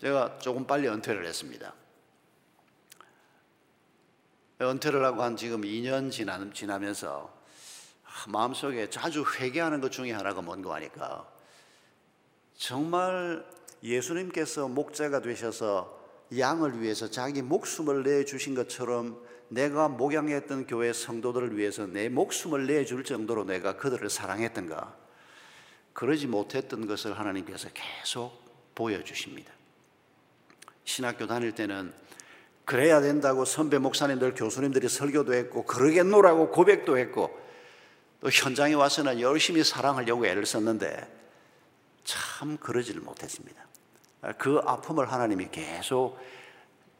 제가 0.00 0.38
조금 0.38 0.66
빨리 0.66 0.88
은퇴를 0.88 1.26
했습니다. 1.26 1.74
은퇴를 4.62 5.04
하고 5.04 5.22
한 5.22 5.36
지금 5.36 5.60
2년 5.60 6.10
지나면서 6.54 7.36
마음속에 8.28 8.88
자주 8.88 9.24
회개하는 9.38 9.82
것 9.82 9.92
중에 9.92 10.12
하나가 10.12 10.40
뭔가 10.40 10.74
하니까 10.76 11.28
정말 12.56 13.44
예수님께서 13.82 14.66
목자가 14.68 15.20
되셔서 15.20 15.97
양을 16.36 16.82
위해서 16.82 17.10
자기 17.10 17.42
목숨을 17.42 18.02
내 18.02 18.24
주신 18.24 18.54
것처럼 18.54 19.22
내가 19.48 19.88
목양했던 19.88 20.66
교회 20.66 20.92
성도들을 20.92 21.56
위해서 21.56 21.86
내 21.86 22.08
목숨을 22.08 22.66
내줄 22.66 23.04
정도로 23.04 23.44
내가 23.44 23.76
그들을 23.76 24.08
사랑했던가 24.10 24.94
그러지 25.94 26.26
못했던 26.26 26.86
것을 26.86 27.18
하나님께서 27.18 27.68
계속 27.72 28.42
보여주십니다. 28.74 29.52
신학교 30.84 31.26
다닐 31.26 31.54
때는 31.54 31.92
그래야 32.64 33.00
된다고 33.00 33.44
선배 33.44 33.78
목사님들 33.78 34.34
교수님들이 34.34 34.88
설교도 34.88 35.32
했고 35.34 35.64
그러겠노라고 35.64 36.50
고백도 36.50 36.98
했고 36.98 37.36
또 38.20 38.28
현장에 38.30 38.74
와서는 38.74 39.20
열심히 39.20 39.64
사랑하려고 39.64 40.26
애를 40.26 40.44
썼는데 40.44 41.16
참 42.04 42.58
그러지를 42.58 43.00
못했습니다. 43.00 43.67
그 44.38 44.60
아픔을 44.64 45.10
하나님이 45.10 45.48
계속 45.50 46.18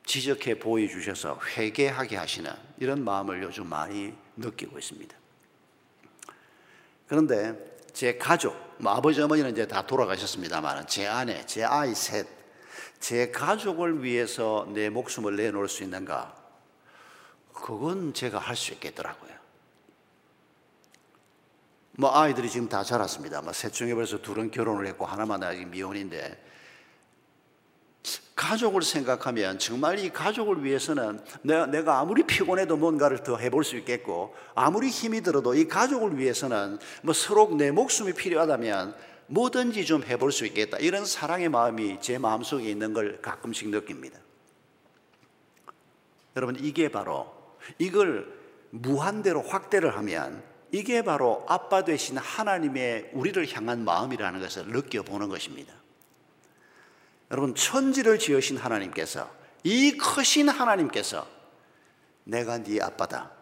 지적해 0.07 0.59
보여주셔서 0.59 1.39
회개하게 1.57 2.17
하시는 2.17 2.51
이런 2.79 3.05
마음을 3.05 3.43
요즘 3.43 3.67
많이 3.67 4.15
느끼고 4.37 4.79
있습니다. 4.79 5.17
그런데 7.07 7.79
제 7.93 8.17
가족, 8.17 8.57
뭐 8.79 8.93
아버지 8.93 9.21
어머니는 9.21 9.53
이제 9.53 9.67
다 9.67 9.87
돌아가셨습니다만 9.87 10.87
제 10.87 11.07
아내, 11.07 11.45
제 11.47 11.65
아이 11.65 11.95
셋, 11.95 12.27
제 13.01 13.31
가족을 13.31 14.03
위해서 14.03 14.67
내 14.73 14.89
목숨을 14.89 15.37
내놓을 15.37 15.69
수 15.69 15.83
있는가? 15.83 16.35
그건 17.53 18.15
제가 18.15 18.39
할 18.39 18.57
수 18.57 18.73
있겠더라고요. 18.73 19.29
뭐 21.93 22.17
아이들이 22.17 22.49
지금 22.49 22.69
다 22.69 22.85
자랐습니다. 22.85 23.43
뭐셋 23.43 23.73
중에 23.73 23.95
벌써 23.95 24.19
둘은 24.23 24.53
결혼을 24.53 24.87
했고 24.87 25.05
하나만 25.05 25.43
아직 25.43 25.67
미혼인데 25.67 26.48
가족을 28.39 28.83
생각하면 28.83 29.59
정말 29.59 29.99
이 29.99 30.11
가족을 30.11 30.63
위해서는 30.63 31.21
내가, 31.43 31.67
내가 31.67 31.99
아무리 31.99 32.23
피곤해도 32.23 32.77
뭔가를 32.77 33.25
더 33.25 33.37
해볼 33.37 33.65
수 33.65 33.77
있겠고 33.79 34.33
아무리 34.55 34.89
힘이 34.89 35.23
들어도 35.23 35.55
이 35.55 35.67
가족을 35.67 36.17
위해서는 36.17 36.79
뭐 37.03 37.13
서로 37.13 37.53
내 37.57 37.73
목숨이 37.73 38.13
필요하다면 38.13 38.95
뭐든지 39.27 39.85
좀 39.85 40.05
해볼 40.05 40.31
수 40.31 40.47
있겠다. 40.47 40.79
이런 40.79 41.05
사랑의 41.05 41.49
마음이 41.49 41.99
제 42.01 42.17
마음속에 42.17 42.71
있는 42.71 42.95
걸 42.95 43.21
가끔씩 43.21 43.71
느낍니다. 43.71 44.21
여러분, 46.37 46.57
이게 46.61 46.89
바로 46.89 47.35
이걸 47.79 48.33
무한대로 48.71 49.43
확대를 49.43 49.97
하면 49.97 50.45
이게 50.71 51.03
바로 51.03 51.45
아빠 51.49 51.83
되신 51.83 52.19
하나님의 52.19 53.11
우리를 53.15 53.53
향한 53.53 53.85
마음이라는 53.85 54.41
것을 54.41 54.69
느껴보는 54.69 55.29
것입니다. 55.29 55.78
여러분, 57.31 57.55
천지를 57.55 58.19
지으신 58.19 58.57
하나님께서 58.57 59.31
이 59.65 59.97
크신 59.97 60.49
하나님께서 60.49 61.27
내가 62.25 62.59
네 62.63 62.81
아빠다. 62.81 63.33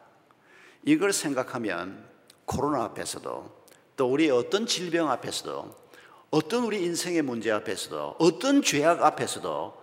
이걸 0.85 1.13
생각하면 1.13 2.05
코로나 2.45 2.85
앞에서도 2.85 3.67
또 3.97 4.11
우리 4.11 4.31
어떤 4.31 4.67
질병 4.67 5.11
앞에서도 5.11 5.87
어떤 6.31 6.65
우리 6.65 6.85
인생의 6.85 7.23
문제 7.23 7.51
앞에서도 7.51 8.17
어떤 8.19 8.63
죄악 8.63 9.03
앞에서도 9.03 9.83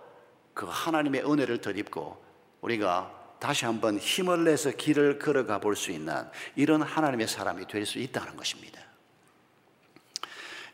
그 0.54 0.66
하나님의 0.68 1.24
은혜를 1.30 1.60
덧입고 1.60 2.22
우리가 2.60 3.36
다시 3.40 3.64
한번 3.64 3.98
힘을 3.98 4.44
내서 4.44 4.70
길을 4.70 5.18
걸어가 5.18 5.58
볼 5.60 5.76
수 5.76 5.90
있는 5.90 6.24
이런 6.56 6.80
하나님의 6.82 7.28
사람이 7.28 7.66
될 7.66 7.84
수 7.84 7.98
있다는 7.98 8.36
것입니다. 8.36 8.80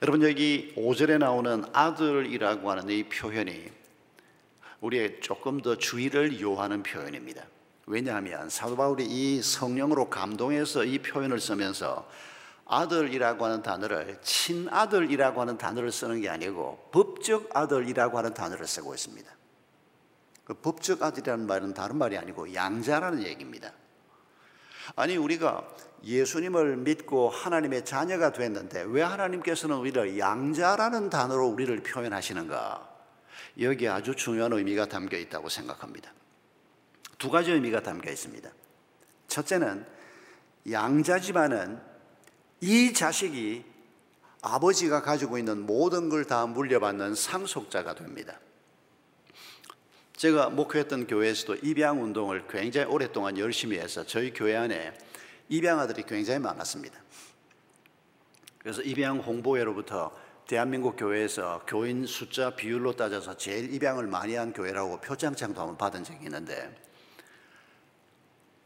여러분 0.02 0.22
여기 0.22 0.72
5절에 0.78 1.18
나오는 1.18 1.62
아들이라고 1.74 2.70
하는 2.70 2.88
이 2.88 3.04
표현이 3.04 3.70
우리의 4.80 5.20
조금 5.20 5.60
더 5.60 5.76
주의를 5.76 6.40
요하는 6.40 6.82
표현입니다. 6.82 7.44
왜냐하면 7.86 8.48
사도 8.48 8.76
바울이 8.76 9.04
이 9.04 9.42
성령으로 9.42 10.08
감동해서 10.08 10.84
이 10.84 11.00
표현을 11.00 11.38
쓰면서 11.38 12.08
아들이라고 12.64 13.44
하는 13.44 13.62
단어를 13.62 14.18
친아들이라고 14.22 15.38
하는 15.38 15.58
단어를 15.58 15.92
쓰는 15.92 16.22
게 16.22 16.30
아니고 16.30 16.88
법적 16.92 17.54
아들이라고 17.54 18.16
하는 18.16 18.32
단어를 18.32 18.66
쓰고 18.66 18.94
있습니다. 18.94 19.30
그 20.44 20.54
법적 20.54 21.02
아들이라는 21.02 21.46
말은 21.46 21.74
다른 21.74 21.98
말이 21.98 22.16
아니고 22.16 22.54
양자라는 22.54 23.22
얘기입니다. 23.24 23.70
아니 24.96 25.18
우리가 25.18 25.68
예수님을 26.04 26.76
믿고 26.78 27.28
하나님의 27.28 27.84
자녀가 27.84 28.32
됐는데 28.32 28.84
왜 28.88 29.02
하나님께서는 29.02 29.76
우리를 29.76 30.18
양자라는 30.18 31.10
단어로 31.10 31.46
우리를 31.48 31.82
표현하시는가? 31.82 32.88
여기 33.60 33.88
아주 33.88 34.14
중요한 34.14 34.52
의미가 34.52 34.86
담겨 34.86 35.16
있다고 35.18 35.48
생각합니다. 35.48 36.12
두 37.18 37.30
가지 37.30 37.52
의미가 37.52 37.82
담겨 37.82 38.10
있습니다. 38.10 38.50
첫째는 39.28 39.84
양자지만은 40.70 41.80
이 42.60 42.92
자식이 42.92 43.64
아버지가 44.42 45.02
가지고 45.02 45.38
있는 45.38 45.66
모든 45.66 46.08
걸 46.08 46.24
다 46.24 46.46
물려받는 46.46 47.14
상속자가 47.14 47.94
됩니다. 47.94 48.38
제가 50.16 50.50
목회했던 50.50 51.06
교회에서도 51.06 51.56
입양 51.62 52.02
운동을 52.02 52.46
굉장히 52.48 52.86
오랫동안 52.86 53.38
열심히 53.38 53.78
해서 53.78 54.04
저희 54.04 54.32
교회 54.32 54.54
안에 54.56 54.92
입양아들이 55.50 56.04
굉장히 56.04 56.38
많았습니다. 56.40 56.98
그래서 58.58 58.80
입양 58.82 59.18
홍보회로부터 59.18 60.12
대한민국 60.46 60.96
교회에서 60.96 61.62
교인 61.66 62.06
숫자 62.06 62.54
비율로 62.56 62.96
따져서 62.96 63.36
제일 63.36 63.72
입양을 63.74 64.06
많이 64.06 64.34
한 64.34 64.52
교회라고 64.52 65.00
표창장도 65.00 65.60
한번 65.60 65.76
받은 65.76 66.04
적이 66.04 66.24
있는데 66.24 66.74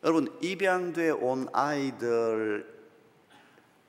여러분 0.02 0.38
입양돼 0.42 1.10
온 1.10 1.48
아이들 1.52 2.72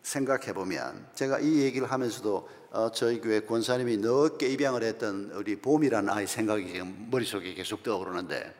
생각해 0.02 0.54
보면 0.54 1.08
제가 1.14 1.40
이 1.40 1.62
얘기를 1.62 1.92
하면서도 1.92 2.50
어, 2.72 2.92
저희 2.92 3.20
교회 3.20 3.40
권사님이 3.40 3.98
늦게 3.98 4.48
입양을 4.50 4.84
했던 4.84 5.32
우리 5.34 5.56
봄이라는 5.56 6.10
아이 6.10 6.28
생각이 6.28 6.68
지금 6.68 7.08
머릿속에 7.10 7.54
계속 7.54 7.84
떠오르는데 7.84 8.54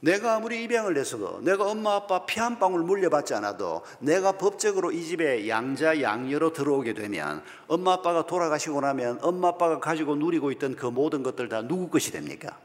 내가 0.00 0.36
아무리 0.36 0.64
입양을 0.64 0.96
했어도 0.96 1.40
내가 1.42 1.64
엄마 1.70 1.94
아빠 1.94 2.24
피 2.24 2.40
한 2.40 2.58
방울 2.58 2.82
물려받지 2.82 3.34
않아도 3.34 3.82
내가 3.98 4.32
법적으로 4.32 4.92
이 4.92 5.04
집에 5.04 5.46
양자 5.48 6.00
양녀로 6.00 6.54
들어오게 6.54 6.94
되면 6.94 7.42
엄마 7.68 7.92
아빠가 7.92 8.26
돌아가시고 8.26 8.80
나면 8.80 9.18
엄마 9.20 9.48
아빠가 9.48 9.78
가지고 9.78 10.16
누리고 10.16 10.52
있던 10.52 10.74
그 10.74 10.86
모든 10.86 11.22
것들 11.22 11.48
다 11.50 11.60
누구 11.62 11.88
것이 11.88 12.12
됩니까? 12.12 12.58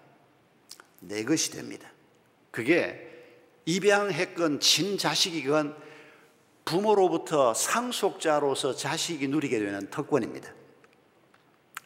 내 1.01 1.23
것이 1.25 1.51
됩니다. 1.51 1.89
그게 2.51 3.11
입양했건 3.65 4.61
친자식이건 4.61 5.75
부모로부터 6.63 7.53
상속자로서 7.53 8.75
자식이 8.75 9.27
누리게 9.27 9.59
되는 9.59 9.89
특권입니다. 9.89 10.49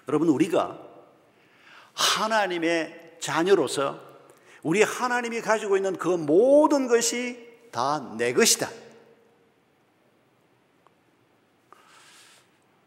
여러분, 0.08 0.30
우리가 0.30 0.80
하나님의 1.94 3.18
자녀로서 3.20 4.09
우리 4.64 4.84
하나님이 4.84 5.42
가지고 5.42 5.78
있는 5.78 5.98
그 5.98 6.08
모든 6.08 6.88
것이 6.88 7.48
다 7.72 8.16
내 8.18 8.34
것이다. 8.34 8.70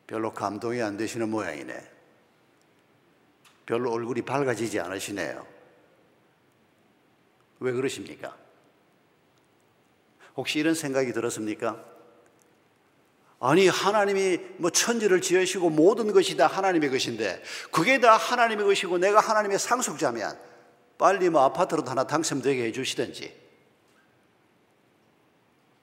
별로 0.07 0.33
감동이 0.33 0.83
안 0.83 0.97
되시는 0.97 1.31
모양이네. 1.31 1.91
별로 3.65 3.93
얼굴이 3.93 4.23
밝아지지 4.23 4.79
않으시네요. 4.81 5.47
왜 7.61 7.73
그러십니까? 7.73 8.37
혹시 10.37 10.59
이런 10.59 10.75
생각이 10.75 11.13
들었습니까? 11.13 11.83
아니, 13.41 13.69
하나님이 13.69 14.39
뭐 14.59 14.71
천지를 14.71 15.21
지으시고 15.21 15.71
모든 15.71 16.13
것이 16.13 16.37
다 16.37 16.47
하나님의 16.47 16.91
것인데, 16.91 17.43
그게 17.71 17.99
다 17.99 18.17
하나님의 18.17 18.67
것이고 18.67 18.99
내가 18.99 19.21
하나님의 19.21 19.59
상속자면, 19.59 20.39
빨리 20.99 21.29
뭐 21.31 21.43
아파트라도 21.43 21.91
하나 21.91 22.07
당첨되게 22.07 22.65
해주시든지. 22.67 23.43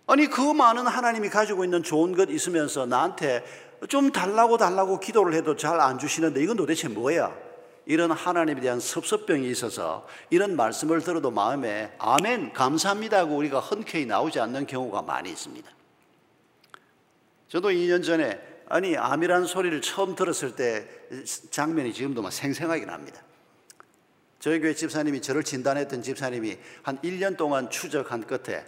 아니, 0.07 0.27
그 0.27 0.41
많은 0.41 0.87
하나님이 0.87 1.29
가지고 1.29 1.63
있는 1.63 1.83
좋은 1.83 2.15
것 2.15 2.29
있으면서 2.29 2.85
나한테 2.85 3.43
좀 3.87 4.11
달라고 4.11 4.57
달라고 4.57 4.99
기도를 4.99 5.33
해도 5.33 5.55
잘 5.55 5.79
안 5.79 5.99
주시는데, 5.99 6.41
이건 6.41 6.57
도대체 6.57 6.87
뭐야? 6.87 7.49
이런 7.85 8.11
하나님에 8.11 8.61
대한 8.61 8.79
섭섭병이 8.79 9.49
있어서 9.49 10.07
이런 10.29 10.55
말씀을 10.55 11.01
들어도 11.01 11.31
마음에 11.31 11.91
아멘 11.97 12.53
감사합니다 12.53 13.17
하고 13.17 13.35
우리가 13.35 13.59
흔쾌히 13.59 14.05
나오지 14.05 14.39
않는 14.39 14.67
경우가 14.67 15.01
많이 15.01 15.31
있습니다. 15.31 15.71
저도 17.47 17.69
2년 17.69 18.03
전에 18.03 18.39
아니 18.67 18.95
암이라는 18.95 19.47
소리를 19.47 19.81
처음 19.81 20.15
들었을 20.15 20.55
때 20.55 20.87
장면이 21.49 21.91
지금도 21.91 22.21
막 22.21 22.31
생생하게 22.31 22.85
납니다. 22.85 23.23
저희 24.39 24.59
교회 24.59 24.73
집사님이 24.73 25.21
저를 25.21 25.43
진단했던 25.43 26.01
집사님이 26.01 26.57
한 26.83 26.97
1년 26.99 27.35
동안 27.37 27.69
추적한 27.69 28.25
끝에 28.25 28.65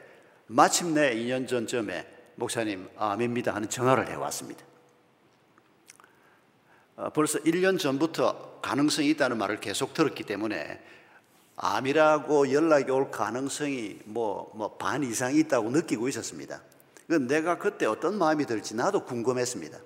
마침내 0.47 1.15
2년 1.15 1.47
전쯤에 1.47 2.07
목사님 2.36 2.89
암입니다 2.97 3.55
하는 3.55 3.69
전화를 3.69 4.09
해왔습니다. 4.09 4.65
어, 6.97 7.09
벌써 7.11 7.39
1년 7.39 7.80
전부터 7.80 8.59
가능성이 8.61 9.09
있다는 9.11 9.38
말을 9.38 9.59
계속 9.59 9.93
들었기 9.93 10.24
때문에 10.24 10.82
암이라고 11.55 12.51
연락이 12.51 12.91
올 12.91 13.11
가능성이 13.11 13.99
뭐, 14.05 14.51
뭐 14.55 14.78
반 14.78 15.03
이상 15.03 15.36
있다고 15.36 15.69
느끼고 15.69 16.09
있었습니다. 16.09 16.61
그 17.07 17.15
내가 17.15 17.57
그때 17.57 17.86
어떤 17.86 18.17
마음이 18.17 18.45
들지 18.45 18.76
나도 18.76 19.05
궁금했습니다. 19.05 19.78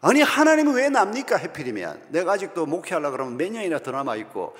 아니, 0.00 0.22
하나님은 0.22 0.74
왜 0.74 0.88
납니까? 0.90 1.36
해필이면. 1.36 2.06
내가 2.10 2.32
아직도 2.32 2.66
목회하려고 2.66 3.16
그러면 3.16 3.36
몇 3.36 3.50
년이나 3.50 3.80
더 3.80 3.90
남아 3.90 4.14
있고, 4.16 4.56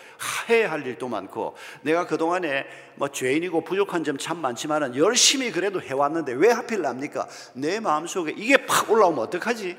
해야 0.48 0.70
할 0.72 0.84
일도 0.84 1.08
많고, 1.08 1.54
내가 1.82 2.06
그동안에 2.08 2.66
뭐 2.96 3.08
죄인이고 3.08 3.62
부족한 3.62 4.02
점 4.02 4.18
참 4.18 4.38
많지만은 4.40 4.96
열심히 4.96 5.52
그래도 5.52 5.80
해왔는데 5.80 6.32
왜 6.32 6.50
하필 6.50 6.82
납니까? 6.82 7.28
내 7.54 7.78
마음속에 7.78 8.34
이게 8.36 8.66
팍 8.66 8.90
올라오면 8.90 9.20
어떡하지? 9.20 9.78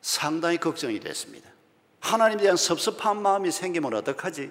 상당히 0.00 0.58
걱정이 0.58 0.98
됐습니다. 0.98 1.48
하나님에 2.00 2.42
대한 2.42 2.56
섭섭한 2.56 3.22
마음이 3.22 3.52
생기면 3.52 3.94
어떡하지? 3.94 4.50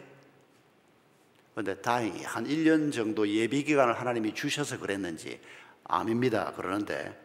그런데 1.53 1.81
다행히 1.81 2.23
한 2.23 2.47
1년 2.47 2.93
정도 2.93 3.27
예비 3.27 3.65
기간을 3.65 3.99
하나님이 3.99 4.33
주셔서 4.33 4.79
그랬는지 4.79 5.41
암입니다. 5.83 6.53
그러는데 6.53 7.19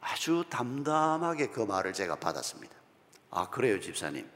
아주 0.00 0.44
담담하게 0.48 1.48
그 1.48 1.60
말을 1.60 1.92
제가 1.92 2.16
받았습니다. 2.16 2.74
아, 3.30 3.48
그래요, 3.50 3.80
집사님. 3.80 4.28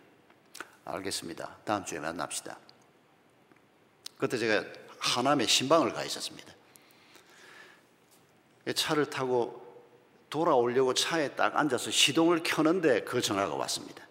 알겠습니다. 0.84 1.58
다음 1.64 1.84
주에 1.84 1.98
만납시다. 1.98 2.58
그때 4.18 4.36
제가 4.38 4.64
하남에 4.98 5.46
신방을 5.46 5.92
가 5.92 6.04
있었습니다. 6.04 6.52
차를 8.74 9.10
타고 9.10 9.60
돌아오려고 10.30 10.94
차에 10.94 11.34
딱 11.34 11.56
앉아서 11.56 11.90
시동을 11.90 12.42
켜는데 12.42 13.02
그 13.02 13.20
전화가 13.20 13.54
왔습니다. 13.54 14.06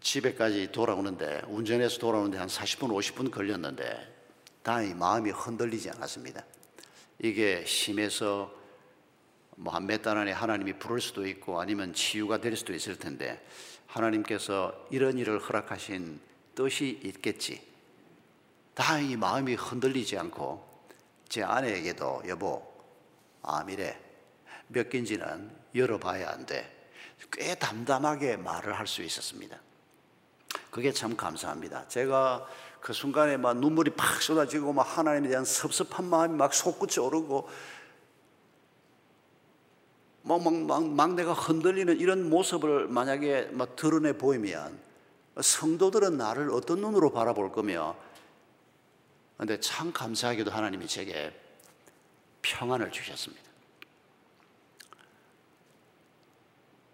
집에까지 0.00 0.72
돌아오는데 0.72 1.42
운전해서 1.48 1.98
돌아오는데 1.98 2.38
한 2.38 2.48
40분 2.48 2.88
50분 2.88 3.30
걸렸는데 3.30 4.16
다행히 4.62 4.94
마음이 4.94 5.30
흔들리지 5.30 5.90
않았습니다. 5.90 6.44
이게 7.22 7.64
심해서 7.66 8.52
뭐 9.56 9.74
한 9.74 9.84
몇 9.86 10.02
달 10.02 10.16
안에 10.16 10.32
하나님이 10.32 10.74
부를 10.74 11.00
수도 11.00 11.26
있고 11.26 11.60
아니면 11.60 11.92
치유가 11.92 12.38
될 12.38 12.56
수도 12.56 12.72
있을 12.72 12.96
텐데 12.98 13.44
하나님께서 13.86 14.86
이런 14.90 15.18
일을 15.18 15.38
허락하신 15.38 16.18
뜻이 16.54 17.00
있겠지. 17.04 17.62
다행히 18.74 19.16
마음이 19.16 19.54
흔들리지 19.54 20.16
않고 20.16 20.66
제 21.28 21.42
아내에게도 21.42 22.22
여보 22.28 22.66
아미래 23.42 23.98
몇 24.68 24.88
개인지는 24.88 25.50
열어봐야 25.74 26.30
안 26.30 26.46
돼. 26.46 26.76
꽤 27.32 27.54
담담하게 27.54 28.38
말을 28.38 28.78
할 28.78 28.86
수 28.86 29.02
있었습니다. 29.02 29.60
그게 30.70 30.90
참 30.92 31.16
감사합니다. 31.16 31.86
제가 31.88 32.48
그 32.80 32.92
순간에 32.92 33.36
막 33.36 33.58
눈물이 33.58 33.92
팍 33.92 34.22
쏟아지고 34.22 34.72
막 34.72 34.82
하나님에 34.82 35.28
대한 35.28 35.44
섭섭한 35.44 36.06
마음이 36.06 36.34
막 36.36 36.54
솟구쳐 36.54 37.04
오르고 37.04 37.48
막, 40.22 40.42
막, 40.42 40.54
막, 40.54 40.88
막 40.88 41.14
내가 41.14 41.32
흔들리는 41.32 41.98
이런 41.98 42.28
모습을 42.28 42.88
만약에 42.88 43.50
막 43.52 43.76
드러내 43.76 44.16
보이면 44.16 44.78
성도들은 45.40 46.16
나를 46.16 46.50
어떤 46.50 46.80
눈으로 46.80 47.12
바라볼 47.12 47.52
거며 47.52 47.96
근데 49.36 49.58
참 49.60 49.92
감사하게도 49.92 50.50
하나님이 50.50 50.86
제게 50.86 51.32
평안을 52.42 52.92
주셨습니다. 52.92 53.50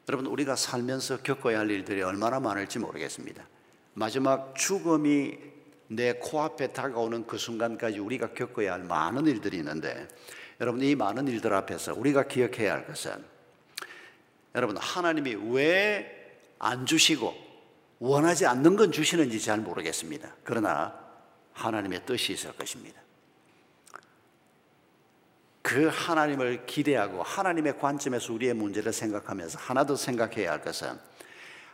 여러분, 0.08 0.26
우리가 0.26 0.54
살면서 0.54 1.22
겪어야 1.22 1.58
할 1.58 1.70
일들이 1.70 2.02
얼마나 2.02 2.38
많을지 2.38 2.78
모르겠습니다. 2.78 3.44
마지막 3.94 4.54
죽음이 4.54 5.36
내 5.88 6.14
코앞에 6.14 6.72
다가오는 6.72 7.26
그 7.26 7.38
순간까지 7.38 7.98
우리가 7.98 8.32
겪어야 8.34 8.74
할 8.74 8.82
많은 8.82 9.26
일들이 9.26 9.58
있는데, 9.58 10.08
여러분, 10.60 10.82
이 10.82 10.94
많은 10.94 11.28
일들 11.28 11.52
앞에서 11.54 11.94
우리가 11.94 12.24
기억해야 12.24 12.72
할 12.72 12.86
것은, 12.86 13.24
여러분, 14.54 14.76
하나님이 14.76 15.34
왜 15.52 16.16
안 16.58 16.86
주시고 16.86 17.34
원하지 17.98 18.46
않는 18.46 18.76
건 18.76 18.92
주시는지 18.92 19.40
잘 19.40 19.60
모르겠습니다. 19.60 20.36
그러나 20.44 20.94
하나님의 21.52 22.04
뜻이 22.04 22.32
있을 22.32 22.52
것입니다. 22.52 23.00
그 25.62 25.88
하나님을 25.88 26.66
기대하고 26.66 27.22
하나님의 27.22 27.78
관점에서 27.78 28.32
우리의 28.32 28.54
문제를 28.54 28.92
생각하면서 28.92 29.58
하나 29.58 29.84
더 29.84 29.96
생각해야 29.96 30.52
할 30.52 30.60
것은 30.60 30.98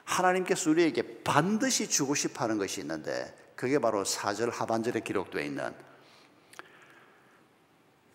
하나님께서 0.05 0.71
우리에게 0.71 1.23
반드시 1.23 1.89
주고 1.89 2.15
싶어 2.15 2.45
하는 2.45 2.59
것이 2.59 2.81
있는데 2.81 3.35
그게 3.63 3.79
바로 3.79 4.03
4절 4.03 4.51
하반절에 4.51 4.99
기록되어 5.03 5.41
있는 5.41 5.73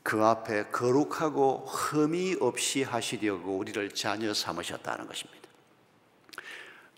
그 0.03 0.21
앞에 0.25 0.65
거룩하고 0.71 1.65
흠이 1.65 2.35
없이 2.41 2.83
하시려고 2.83 3.55
우리를 3.55 3.91
자녀 3.91 4.33
삼으셨다는 4.33 5.07
것입니다. 5.07 5.47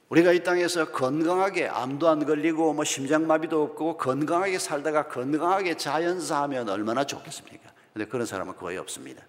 우리가 0.09 0.31
이 0.31 0.41
땅에서 0.41 0.91
건강하게 0.91 1.67
암도 1.67 2.09
안 2.09 2.25
걸리고 2.25 2.73
뭐 2.73 2.83
심장마비도 2.83 3.61
없고 3.61 3.97
건강하게 3.97 4.57
살다가 4.57 5.09
건강하게 5.09 5.77
자연사하면 5.77 6.69
얼마나 6.69 7.03
좋겠습니까? 7.03 7.71
근데 7.93 8.07
그런 8.07 8.25
사람은 8.25 8.55
거의 8.55 8.79
없습니다. 8.79 9.27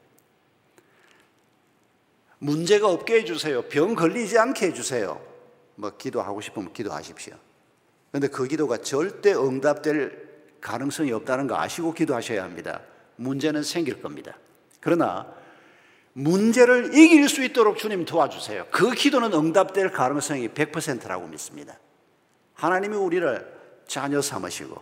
문제가 2.39 2.89
없게 2.89 3.17
해주세요. 3.17 3.69
병 3.69 3.95
걸리지 3.95 4.39
않게 4.39 4.69
해주세요. 4.69 5.21
뭐 5.75 5.91
기도하고 5.99 6.41
싶으면 6.41 6.73
기도하십시오. 6.73 7.37
근데 8.13 8.29
그 8.29 8.47
기도가 8.47 8.79
절대 8.79 9.35
응답될 9.35 10.31
가능성이 10.61 11.13
없다는 11.13 11.47
거 11.47 11.57
아시고 11.57 11.95
기도하셔야 11.95 12.43
합니다. 12.43 12.81
문제는 13.17 13.63
생길 13.63 14.03
겁니다. 14.03 14.37
그러나 14.81 15.27
문제를 16.13 16.95
이길 16.95 17.29
수 17.29 17.45
있도록 17.45 17.79
주님 17.79 18.05
도와주세요. 18.05 18.67
그 18.71 18.91
기도는 18.91 19.33
응답될 19.33 19.93
가능성이 19.93 20.49
100%라고 20.49 21.27
믿습니다. 21.29 21.79
하나님이 22.55 22.97
우리를 22.97 23.61
자녀 23.87 24.21
삼으시고 24.21 24.77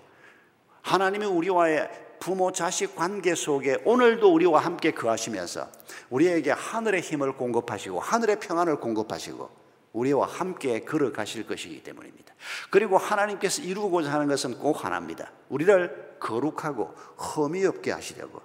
하나님이 0.83 1.27
우리와의 1.27 1.91
부모 2.19 2.51
자식 2.51 2.97
관계 2.97 3.35
속에 3.35 3.79
오늘도 3.85 4.33
우리와 4.33 4.61
함께 4.61 4.91
거하시면서 4.91 5.69
우리에게 6.11 6.51
하늘의 6.51 7.03
힘을 7.03 7.33
공급하시고 7.33 8.01
하늘의 8.01 8.41
평안을 8.41 8.81
공급하시고 8.81 9.68
우리와 9.99 10.27
함께 10.27 10.81
걸어가실 10.81 11.47
것이기 11.47 11.83
때문입니다. 11.83 12.35
그리고 12.71 12.99
하나님께서 12.99 13.63
이루고자 13.63 14.13
하는 14.13 14.29
것은 14.29 14.59
꼭 14.59 14.85
하나입니다. 14.85 15.33
우리를 15.49 16.17
거룩하고 16.21 16.95
흠이 17.17 17.65
없게 17.65 17.93
하시려고 17.93 18.43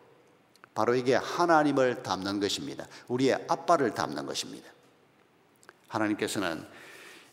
바로 0.74 0.96
이게 0.96 1.16
하나님을 1.16 2.02
닮는 2.04 2.40
것입니다. 2.40 2.88
우리의 3.08 3.46
아빠를 3.48 3.94
닮는 3.94 4.26
것입니다. 4.26 4.70
하나님께서는 5.88 6.66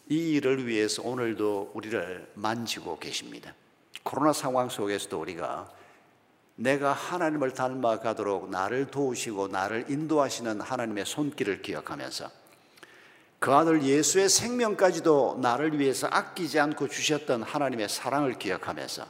이 0.09 0.33
일을 0.33 0.67
위해서 0.67 1.03
오늘도 1.03 1.73
우리를 1.75 2.33
만지고 2.35 2.99
계십니다. 2.99 3.55
코로나 4.03 4.33
상황 4.33 4.69
속에서도 4.69 5.19
우리가 5.19 5.71
내가 6.57 6.93
하나님을 6.93 7.55
닮아가도록 7.55 8.51
나를 8.51 8.91
도우시고 8.91 9.49
나를 9.49 9.87
인도하시는 9.89 10.61
하나님의 10.61 11.07
손길을 11.07 11.63
기억하면서 11.63 12.40
그 13.41 13.53
아들 13.55 13.83
예수의 13.83 14.29
생명까지도 14.29 15.39
나를 15.41 15.79
위해서 15.81 16.07
아끼지 16.11 16.61
않고 16.61 16.89
주셨던 16.89 17.43
하나님의 17.43 17.89
사랑을 17.89 18.39
기억하면서 18.39 19.07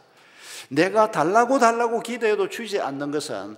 내가 0.69 1.11
달라고 1.11 1.59
달라고 1.59 2.01
기도해도 2.01 2.49
주지 2.49 2.81
않는 2.81 3.11
것은 3.11 3.57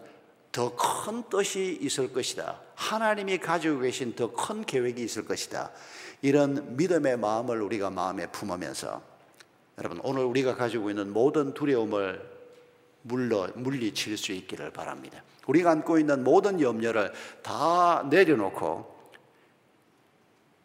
더 0.50 0.74
큰 0.76 1.22
뜻이 1.30 1.78
있을 1.80 2.12
것이다. 2.12 2.60
하나님이 2.74 3.38
가지고 3.38 3.80
계신 3.80 4.14
더 4.14 4.32
큰 4.32 4.64
계획이 4.64 5.02
있을 5.02 5.26
것이다. 5.26 5.70
이런 6.22 6.76
믿음의 6.76 7.18
마음을 7.18 7.60
우리가 7.60 7.90
마음에 7.90 8.26
품으면서 8.28 9.02
여러분 9.78 10.00
오늘 10.02 10.24
우리가 10.24 10.54
가지고 10.54 10.88
있는 10.88 11.12
모든 11.12 11.52
두려움을 11.52 12.22
물러 13.02 13.48
물리칠 13.56 14.16
수 14.16 14.32
있기를 14.32 14.70
바랍니다. 14.72 15.22
우리가 15.46 15.70
안고 15.70 15.98
있는 15.98 16.24
모든 16.24 16.60
염려를 16.60 17.12
다 17.42 18.06
내려놓고 18.08 18.91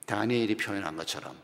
다니엘이 0.07 0.57
표현한 0.57 0.95
것처럼 0.95 1.35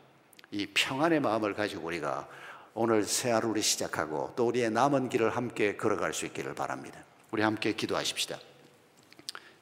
이 0.49 0.65
평안의 0.73 1.19
마음을 1.19 1.53
가지고 1.53 1.87
우리가 1.87 2.27
오늘 2.73 3.03
새 3.03 3.29
하루를 3.29 3.61
시작하고 3.61 4.33
또 4.35 4.47
우리의 4.47 4.71
남은 4.71 5.09
길을 5.09 5.29
함께 5.29 5.77
걸어갈 5.77 6.13
수 6.13 6.25
있기를 6.25 6.55
바랍니다. 6.55 6.99
우리 7.31 7.43
함께 7.43 7.73
기도하십시다. 7.73 8.39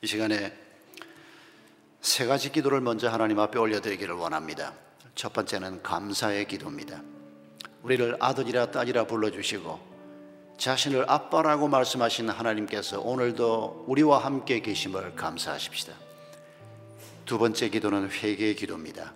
이 0.01 0.07
시간에 0.07 0.53
세 1.99 2.25
가지 2.25 2.51
기도를 2.51 2.79
먼저 2.81 3.09
하나님 3.09 3.39
앞에 3.39 3.59
올려드리기를 3.59 4.15
원합니다. 4.15 4.73
첫 5.15 5.33
번째는 5.33 5.83
감사의 5.83 6.47
기도입니다. 6.47 7.01
우리를 7.83 8.17
아들이라 8.19 8.71
딸이라 8.71 9.07
불러주시고 9.07 9.91
자신을 10.57 11.09
아빠라고 11.09 11.67
말씀하신 11.67 12.29
하나님께서 12.29 13.01
오늘도 13.01 13.85
우리와 13.87 14.19
함께 14.19 14.61
계심을 14.61 15.15
감사하십시다. 15.15 15.93
두 17.25 17.37
번째 17.37 17.69
기도는 17.69 18.09
회개의 18.09 18.55
기도입니다. 18.55 19.13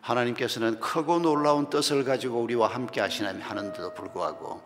하나님께서는 0.00 0.80
크고 0.80 1.20
놀라운 1.20 1.70
뜻을 1.70 2.04
가지고 2.04 2.40
우리와 2.42 2.68
함께 2.68 3.00
하시는데도 3.00 3.94
불구하고 3.94 4.62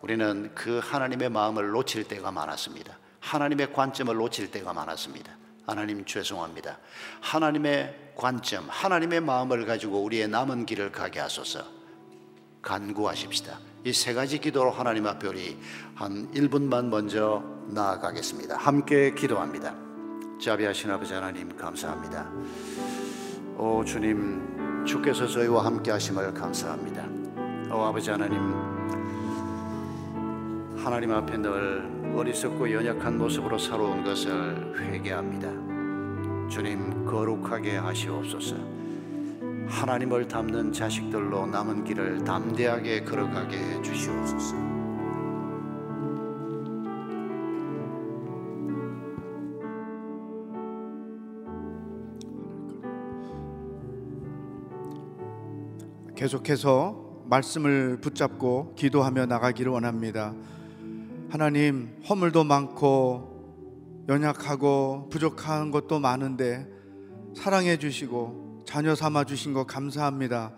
우리는 0.00 0.50
그 0.54 0.80
하나님의 0.82 1.28
마음을 1.30 1.70
놓칠 1.70 2.04
때가 2.04 2.32
많았습니다. 2.32 2.98
하나님의 3.20 3.72
관점을 3.72 4.12
놓칠 4.14 4.50
때가 4.50 4.72
많았습니다. 4.72 5.36
하나님 5.66 6.04
죄송합니다. 6.04 6.78
하나님의 7.20 8.12
관점, 8.16 8.66
하나님의 8.68 9.20
마음을 9.20 9.64
가지고 9.64 10.02
우리의 10.02 10.26
남은 10.28 10.66
길을 10.66 10.90
가게 10.90 11.20
하소서 11.20 11.64
간구하십시다. 12.62 13.58
이 13.84 13.92
세 13.92 14.14
가지 14.14 14.38
기도로 14.38 14.70
하나님 14.70 15.06
앞에 15.06 15.26
우리 15.26 15.58
한 15.94 16.30
1분만 16.32 16.86
먼저 16.86 17.42
나아가겠습니다. 17.68 18.56
함께 18.56 19.12
기도합니다. 19.12 19.91
자비하신 20.42 20.90
아버지 20.90 21.14
하나님 21.14 21.56
감사합니다. 21.56 22.28
오 23.56 23.84
주님 23.84 24.84
주께서 24.84 25.24
저희와 25.24 25.64
함께 25.64 25.92
하심을 25.92 26.34
감사합니다. 26.34 27.06
오 27.72 27.82
아버지 27.82 28.10
하나님 28.10 28.40
하나님 30.76 31.12
앞에 31.12 31.36
늘 31.36 31.88
어리석고 32.16 32.72
연약한 32.72 33.18
모습으로 33.18 33.56
살아온 33.56 34.02
것을 34.02 34.74
회개합니다. 34.80 36.48
주님 36.48 37.04
거룩하게 37.04 37.76
하시옵소서. 37.76 38.56
하나님을 39.68 40.26
닮는 40.26 40.72
자식들로 40.72 41.46
남은 41.46 41.84
길을 41.84 42.24
담대하게 42.24 43.04
걸어가게 43.04 43.56
해 43.56 43.80
주시옵소서. 43.80 44.71
계속해서 56.22 57.24
말씀을 57.24 57.98
붙잡고 58.00 58.76
기도하며 58.76 59.26
나가기를 59.26 59.72
원합니다. 59.72 60.32
하나님, 61.28 62.00
허물도 62.08 62.44
많고 62.44 64.04
연약하고 64.08 65.08
부족한 65.10 65.72
것도 65.72 65.98
많은데 65.98 66.68
사랑해 67.34 67.76
주시고 67.76 68.62
자녀 68.64 68.94
삼아 68.94 69.24
주신 69.24 69.52
것 69.52 69.66
감사합니다. 69.66 70.52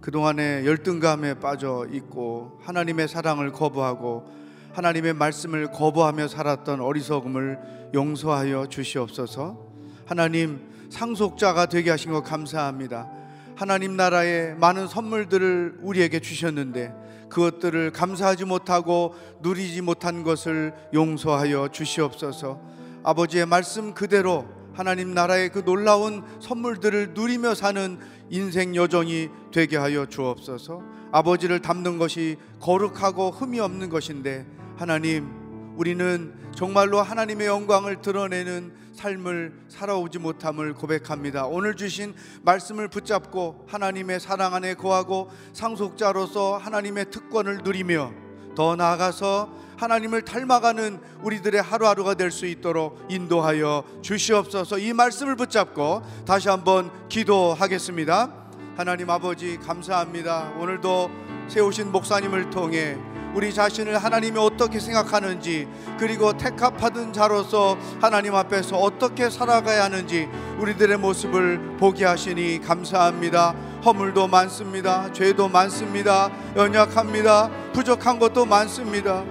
그동안에 0.00 0.64
열등감에 0.64 1.40
빠져 1.40 1.88
있고 1.90 2.60
하나님의 2.62 3.08
사랑을 3.08 3.50
거부하고 3.50 4.26
하나님의 4.74 5.14
말씀을 5.14 5.72
거부하며 5.72 6.28
살았던 6.28 6.80
어리석음을 6.80 7.90
용서하여 7.94 8.68
주시옵소서. 8.68 9.58
하나님 10.06 10.60
상속자가 10.88 11.66
되게 11.66 11.90
하신 11.90 12.12
것 12.12 12.22
감사합니다. 12.22 13.19
하나님 13.60 13.94
나라의 13.94 14.54
많은 14.54 14.88
선물들을 14.88 15.80
우리에게 15.82 16.20
주셨는데 16.20 16.94
그것들을 17.28 17.90
감사하지 17.90 18.46
못하고 18.46 19.14
누리지 19.42 19.82
못한 19.82 20.22
것을 20.22 20.72
용서하여 20.94 21.68
주시옵소서. 21.68 22.58
아버지의 23.02 23.44
말씀 23.44 23.92
그대로 23.92 24.48
하나님 24.72 25.12
나라의 25.12 25.50
그 25.50 25.62
놀라운 25.62 26.24
선물들을 26.40 27.10
누리며 27.12 27.54
사는 27.54 27.98
인생 28.30 28.74
여정이 28.74 29.28
되게 29.52 29.76
하여 29.76 30.06
주옵소서. 30.06 30.82
아버지를 31.12 31.60
닮는 31.60 31.98
것이 31.98 32.38
거룩하고 32.60 33.30
흠이 33.30 33.60
없는 33.60 33.90
것인데 33.90 34.46
하나님 34.78 35.74
우리는 35.76 36.32
정말로 36.56 37.02
하나님의 37.02 37.46
영광을 37.46 38.00
드러내는 38.00 38.79
삶을 39.00 39.52
살아오지 39.68 40.18
못함을 40.18 40.74
고백합니다. 40.74 41.46
오늘 41.46 41.74
주신 41.74 42.14
말씀을 42.42 42.88
붙잡고 42.88 43.64
하나님의 43.66 44.20
사랑 44.20 44.54
안에 44.54 44.74
거하고 44.74 45.30
상속자로서 45.54 46.58
하나님의 46.58 47.10
특권을 47.10 47.60
누리며 47.64 48.12
더 48.54 48.76
나아가서 48.76 49.50
하나님을 49.78 50.22
닮아가는 50.22 51.00
우리들의 51.22 51.62
하루하루가 51.62 52.12
될 52.14 52.30
수 52.30 52.44
있도록 52.44 53.06
인도하여 53.08 53.84
주시옵소서. 54.02 54.78
이 54.78 54.92
말씀을 54.92 55.34
붙잡고 55.36 56.02
다시 56.26 56.50
한번 56.50 56.90
기도하겠습니다. 57.08 58.34
하나님 58.76 59.08
아버지 59.08 59.56
감사합니다. 59.58 60.52
오늘도 60.58 61.10
세우신 61.48 61.90
목사님을 61.90 62.50
통해 62.50 62.98
우리 63.34 63.54
자신을 63.54 63.96
하나님이 63.98 64.38
어떻게 64.38 64.80
생각하는지 64.80 65.68
그리고 65.98 66.36
택합하던 66.36 67.12
자로서 67.12 67.76
하나님 68.00 68.34
앞에서 68.34 68.76
어떻게 68.76 69.30
살아가야 69.30 69.84
하는지 69.84 70.28
우리들의 70.58 70.98
모습을 70.98 71.76
보게 71.78 72.04
하시니 72.04 72.60
감사합니다. 72.60 73.54
허물도 73.84 74.28
많습니다. 74.28 75.12
죄도 75.12 75.48
많습니다. 75.48 76.30
연약합니다. 76.56 77.50
부족한 77.72 78.18
것도 78.18 78.46
많습니다. 78.46 79.24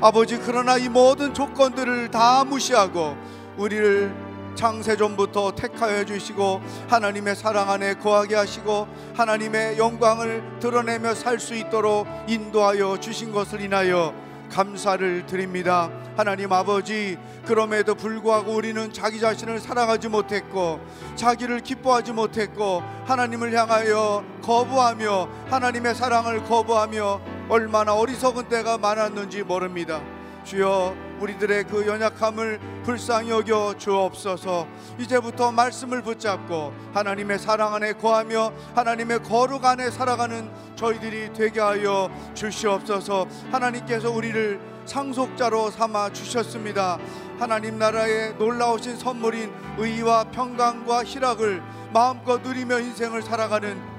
아버지 0.00 0.38
그러나 0.38 0.76
이 0.76 0.88
모든 0.88 1.32
조건들을 1.32 2.10
다 2.10 2.44
무시하고 2.44 3.16
우리를 3.56 4.25
창세전부터 4.56 5.52
택하여 5.54 6.04
주시고 6.04 6.60
하나님의 6.88 7.36
사랑 7.36 7.70
안에 7.70 7.94
거하게 7.94 8.34
하시고 8.34 8.88
하나님의 9.14 9.78
영광을 9.78 10.42
드러내며 10.58 11.14
살 11.14 11.38
수 11.38 11.54
있도록 11.54 12.06
인도하여 12.26 12.98
주신 12.98 13.30
것을 13.30 13.60
인하여 13.60 14.14
감사를 14.50 15.26
드립니다. 15.26 15.90
하나님 16.16 16.52
아버지, 16.52 17.18
그럼에도 17.44 17.94
불구하고 17.94 18.52
우리는 18.52 18.92
자기 18.92 19.20
자신을 19.20 19.58
사랑하지 19.60 20.08
못했고, 20.08 20.80
자기를 21.14 21.60
기뻐하지 21.60 22.12
못했고, 22.12 22.82
하나님을 23.04 23.52
향하여 23.52 24.24
거부하며, 24.42 25.28
하나님의 25.50 25.94
사랑을 25.94 26.44
거부하며, 26.44 27.20
얼마나 27.48 27.94
어리석은 27.94 28.48
때가 28.48 28.78
많았는지 28.78 29.42
모릅니다. 29.42 30.00
주여, 30.44 30.94
우리들의 31.20 31.64
그 31.64 31.86
연약함을 31.86 32.60
불쌍히 32.84 33.30
여겨 33.30 33.74
주옵소서. 33.78 34.66
이제부터 34.98 35.52
말씀을 35.52 36.02
붙잡고 36.02 36.72
하나님의 36.94 37.38
사랑 37.38 37.74
안에 37.74 37.94
거하며 37.94 38.52
하나님의 38.74 39.22
거룩 39.22 39.64
안에 39.64 39.90
살아가는 39.90 40.50
저희들이 40.76 41.32
되게 41.32 41.60
하여 41.60 42.10
주시옵소서. 42.34 43.26
하나님께서 43.50 44.10
우리를 44.10 44.60
상속자로 44.84 45.70
삼아 45.70 46.12
주셨습니다. 46.12 46.98
하나님 47.38 47.78
나라의 47.78 48.34
놀라우신 48.38 48.96
선물인 48.96 49.52
의와 49.78 50.24
평강과 50.24 51.04
희락을 51.04 51.62
마음껏 51.92 52.40
누리며 52.40 52.78
인생을 52.80 53.22
살아가는 53.22 53.96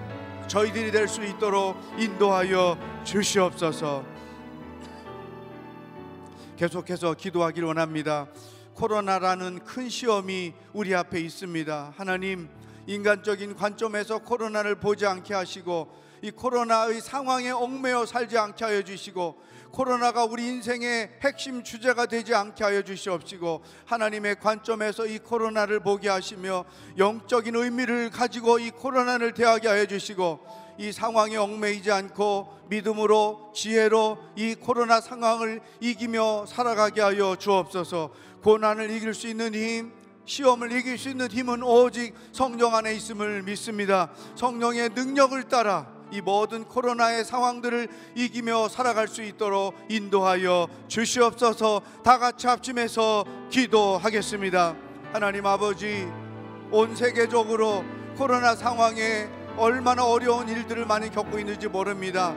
저희들이 0.47 0.91
될 0.91 1.07
수 1.07 1.23
있도록 1.23 1.75
인도하여 1.97 2.77
주시옵소서. 3.03 4.16
계속해서 6.57 7.13
기도하기를 7.13 7.67
원합니다. 7.67 8.27
코로나라는 8.73 9.59
큰 9.63 9.89
시험이 9.89 10.55
우리 10.73 10.95
앞에 10.95 11.19
있습니다. 11.21 11.93
하나님, 11.95 12.49
인간적인 12.87 13.55
관점에서 13.55 14.19
코로나를 14.19 14.79
보지 14.79 15.05
않게 15.05 15.35
하시고 15.35 15.87
이 16.23 16.31
코로나의 16.31 17.01
상황에 17.01 17.51
얽매여 17.51 18.07
살지 18.07 18.39
않게 18.39 18.65
하여 18.65 18.81
주시고 18.81 19.39
코로나가 19.71 20.25
우리 20.25 20.47
인생의 20.47 21.19
핵심 21.21 21.63
주제가 21.63 22.07
되지 22.07 22.33
않게 22.33 22.63
하여 22.63 22.81
주시옵시고 22.81 23.61
하나님의 23.85 24.39
관점에서 24.39 25.05
이 25.05 25.19
코로나를 25.19 25.81
보게 25.81 26.09
하시며 26.09 26.65
영적인 26.97 27.55
의미를 27.55 28.09
가지고 28.09 28.57
이 28.57 28.71
코로나를 28.71 29.35
대하게 29.35 29.67
하여 29.67 29.85
주시고 29.85 30.39
이 30.77 30.91
상황에 30.91 31.37
얽매이지 31.37 31.91
않고 31.91 32.57
믿음으로 32.69 33.51
지혜로 33.53 34.17
이 34.35 34.55
코로나 34.55 35.01
상황을 35.01 35.61
이기며 35.79 36.45
살아가게 36.47 37.01
하여 37.01 37.35
주옵소서. 37.35 38.11
고난을 38.43 38.91
이길 38.91 39.13
수 39.13 39.27
있는 39.27 39.53
힘, 39.53 39.91
시험을 40.25 40.71
이길 40.71 40.97
수 40.97 41.09
있는 41.09 41.29
힘은 41.29 41.63
오직 41.63 42.13
성령 42.31 42.75
안에 42.75 42.93
있음을 42.93 43.43
믿습니다. 43.43 44.11
성령의 44.35 44.89
능력을 44.89 45.41
따라 45.43 45.87
이 46.11 46.21
모든 46.21 46.63
코로나의 46.63 47.25
상황들을 47.25 47.87
이기며 48.15 48.69
살아갈 48.69 49.07
수 49.07 49.21
있도록 49.23 49.73
인도하여 49.89 50.67
주시옵소서. 50.87 51.81
다 52.03 52.17
같이 52.17 52.47
합심해서 52.47 53.25
기도하겠습니다. 53.49 54.75
하나님 55.11 55.45
아버지, 55.45 56.07
온 56.71 56.95
세계적으로 56.95 57.83
코로나 58.17 58.55
상황에 58.55 59.36
얼마나 59.57 60.05
어려운 60.05 60.47
일들을 60.47 60.85
많이 60.85 61.09
겪고 61.09 61.39
있는지 61.39 61.67
모릅니다. 61.67 62.35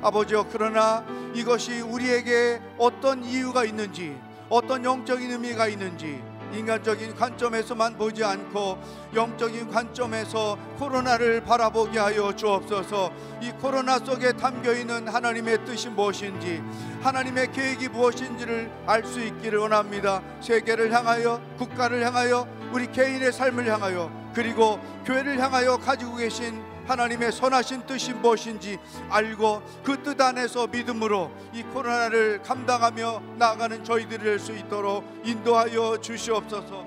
아버지요, 0.00 0.46
그러나 0.50 1.04
이것이 1.34 1.80
우리에게 1.80 2.60
어떤 2.78 3.22
이유가 3.22 3.64
있는지, 3.64 4.16
어떤 4.48 4.84
영적인 4.84 5.30
의미가 5.30 5.68
있는지, 5.68 6.22
인간적인 6.52 7.14
관점에서만 7.14 7.96
보지 7.96 8.22
않고 8.24 8.78
영적인 9.14 9.70
관점에서 9.70 10.58
코로나를 10.78 11.42
바라보게 11.44 11.98
하여 11.98 12.34
주옵소서. 12.34 13.10
이 13.40 13.50
코로나 13.52 13.98
속에 13.98 14.32
담겨 14.32 14.74
있는 14.74 15.08
하나님의 15.08 15.64
뜻이 15.64 15.88
무엇인지, 15.88 16.62
하나님의 17.02 17.52
계획이 17.52 17.88
무엇인지를 17.88 18.70
알 18.86 19.04
수 19.04 19.20
있기를 19.20 19.58
원합니다. 19.60 20.22
세계를 20.40 20.92
향하여, 20.92 21.40
국가를 21.58 22.04
향하여, 22.04 22.46
우리 22.72 22.90
개인의 22.90 23.32
삶을 23.32 23.66
향하여, 23.66 24.10
그리고 24.34 24.80
교회를 25.04 25.38
향하여 25.38 25.76
가지고 25.76 26.16
계신 26.16 26.62
하나님의 26.86 27.30
선하신 27.30 27.86
뜻이 27.86 28.12
무엇인지 28.12 28.78
알고 29.08 29.62
그 29.84 30.02
뜻 30.02 30.20
안에서 30.20 30.66
믿음으로 30.66 31.30
이 31.52 31.62
코로나를 31.62 32.42
감당하며 32.42 33.22
나아가는 33.36 33.84
저희들이 33.84 34.24
될수 34.24 34.52
있도록 34.52 35.04
인도하여 35.24 35.98
주시옵소서. 36.00 36.84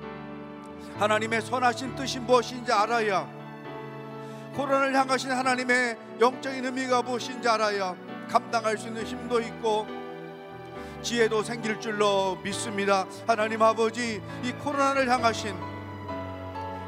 하나님의 0.98 1.40
선하신 1.42 1.94
뜻이 1.94 2.18
무엇인지 2.18 2.72
알아야 2.72 3.28
코로나를 4.54 4.94
향하신 4.94 5.30
하나님의 5.30 5.96
영적인 6.20 6.64
의미가 6.64 7.02
무엇인지 7.02 7.48
알아야 7.48 7.94
감당할 8.28 8.76
수 8.76 8.88
있는 8.88 9.04
힘도 9.04 9.40
있고 9.40 9.86
지혜도 11.02 11.42
생길 11.42 11.80
줄로 11.80 12.36
믿습니다. 12.42 13.06
하나님 13.26 13.62
아버지 13.62 14.20
이 14.42 14.52
코로나를 14.52 15.08
향하신 15.08 15.54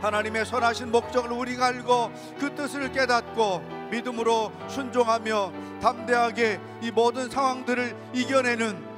하나님의 0.03 0.45
선하신 0.47 0.91
목적을 0.91 1.31
우리가 1.31 1.67
알고 1.67 2.13
그 2.39 2.55
뜻을 2.55 2.91
깨닫고 2.93 3.89
믿음으로 3.91 4.51
순종하며 4.69 5.53
담대하게 5.81 6.61
이 6.83 6.91
모든 6.91 7.31
상황들을 7.31 7.95
이겨내는 8.13 8.91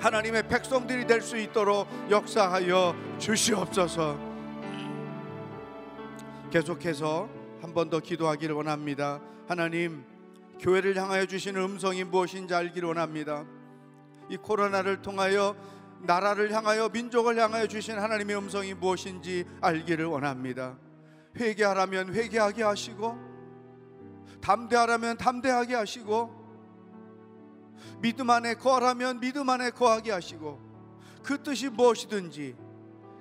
하나님의 0.00 0.48
백성들이 0.48 1.06
될 1.06 1.20
수 1.20 1.36
있도록 1.36 1.86
역사하여 2.10 2.96
주시옵소서. 3.18 4.18
계속해서 6.50 7.28
한 7.62 7.74
번 7.74 7.90
더 7.90 8.00
기도하기를 8.00 8.54
원합니다. 8.54 9.20
하나님, 9.46 10.02
교회를 10.58 10.96
향하여 10.96 11.26
주시는 11.26 11.60
음성이 11.62 12.02
무엇인지 12.04 12.54
알기를 12.54 12.88
원합니다. 12.88 13.44
이 14.30 14.36
코로나를 14.36 15.02
통하여 15.02 15.56
나라를 16.02 16.52
향하여 16.52 16.88
민족을 16.88 17.36
향하여 17.36 17.66
주신 17.66 17.98
하나님의 17.98 18.36
음성이 18.38 18.74
무엇인지 18.74 19.44
알기를 19.60 20.06
원합니다. 20.06 20.78
회개하라면 21.36 22.14
회개하게 22.14 22.62
하시고 22.62 23.18
담대하라면 24.40 25.18
담대하게 25.18 25.74
하시고 25.74 26.38
믿음 28.00 28.30
안에 28.30 28.54
거하라면 28.54 29.18
믿음 29.18 29.50
안에 29.50 29.70
거하게 29.70 30.12
하시고 30.12 30.60
그 31.24 31.42
뜻이 31.42 31.68
무엇이든지 31.68 32.56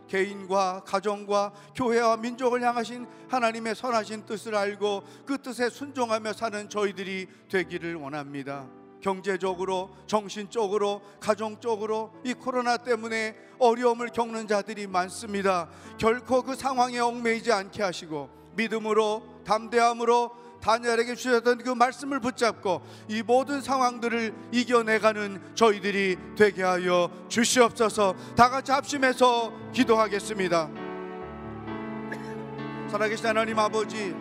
개인과 0.08 0.84
가정과 0.86 1.54
교회와 1.76 2.18
민족을 2.18 2.62
향하신 2.62 3.08
하나님의 3.30 3.74
선하신 3.76 4.26
뜻을 4.28 4.56
알고 4.56 5.04
그 5.26 5.40
뜻에 5.40 5.70
순종하며 5.70 6.34
사는 6.34 6.70
저희들이 6.70 7.28
되기를 7.50 7.96
원합니다. 7.96 8.79
경제적으로, 9.02 9.90
정신적으로, 10.08 11.02
가정적으로 11.20 12.12
이 12.24 12.34
코로나 12.34 12.78
때문에 12.78 13.36
어려움을 13.60 14.10
겪는 14.10 14.48
자들이 14.48 14.88
많습니다. 14.88 15.70
결코 15.98 16.42
그 16.42 16.56
상황에 16.56 17.00
얽매이지 17.00 17.52
않게 17.52 17.84
하시고 17.84 18.30
믿음으로 18.56 19.24
담대함으로 19.46 20.32
다니엘에게 20.62 21.16
주셨던 21.16 21.60
그 21.60 21.70
말씀을 21.70 22.20
붙잡고 22.20 22.82
이 23.08 23.24
모든 23.24 23.62
상황들을 23.62 24.34
이겨내가는 24.52 25.56
저희들이 25.56 26.18
되게 26.36 26.64
하여 26.64 27.10
주시옵소서. 27.30 28.16
다 28.36 28.50
같이 28.50 28.72
합심해서 28.72 29.54
기도하겠습니다. 29.72 30.70
살아계신 32.92 33.28
하나님 33.28 33.58
아버지, 33.58 34.14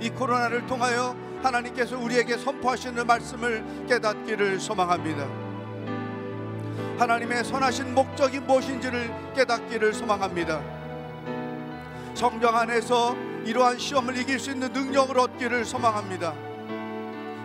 이 0.00 0.10
코로나를 0.10 0.66
통하여 0.66 1.29
하나님께서 1.42 1.98
우리에게 1.98 2.36
선포하시는 2.36 3.06
말씀을 3.06 3.64
깨닫기를 3.88 4.60
소망합니다. 4.60 5.26
하나님의 6.98 7.44
선하신 7.44 7.94
목적이 7.94 8.40
무엇인지를 8.40 9.32
깨닫기를 9.34 9.94
소망합니다. 9.94 10.60
성경 12.14 12.54
안에서 12.56 13.16
이러한 13.44 13.78
시험을 13.78 14.18
이길 14.18 14.38
수 14.38 14.50
있는 14.50 14.70
능력을 14.72 15.18
얻기를 15.18 15.64
소망합니다. 15.64 16.34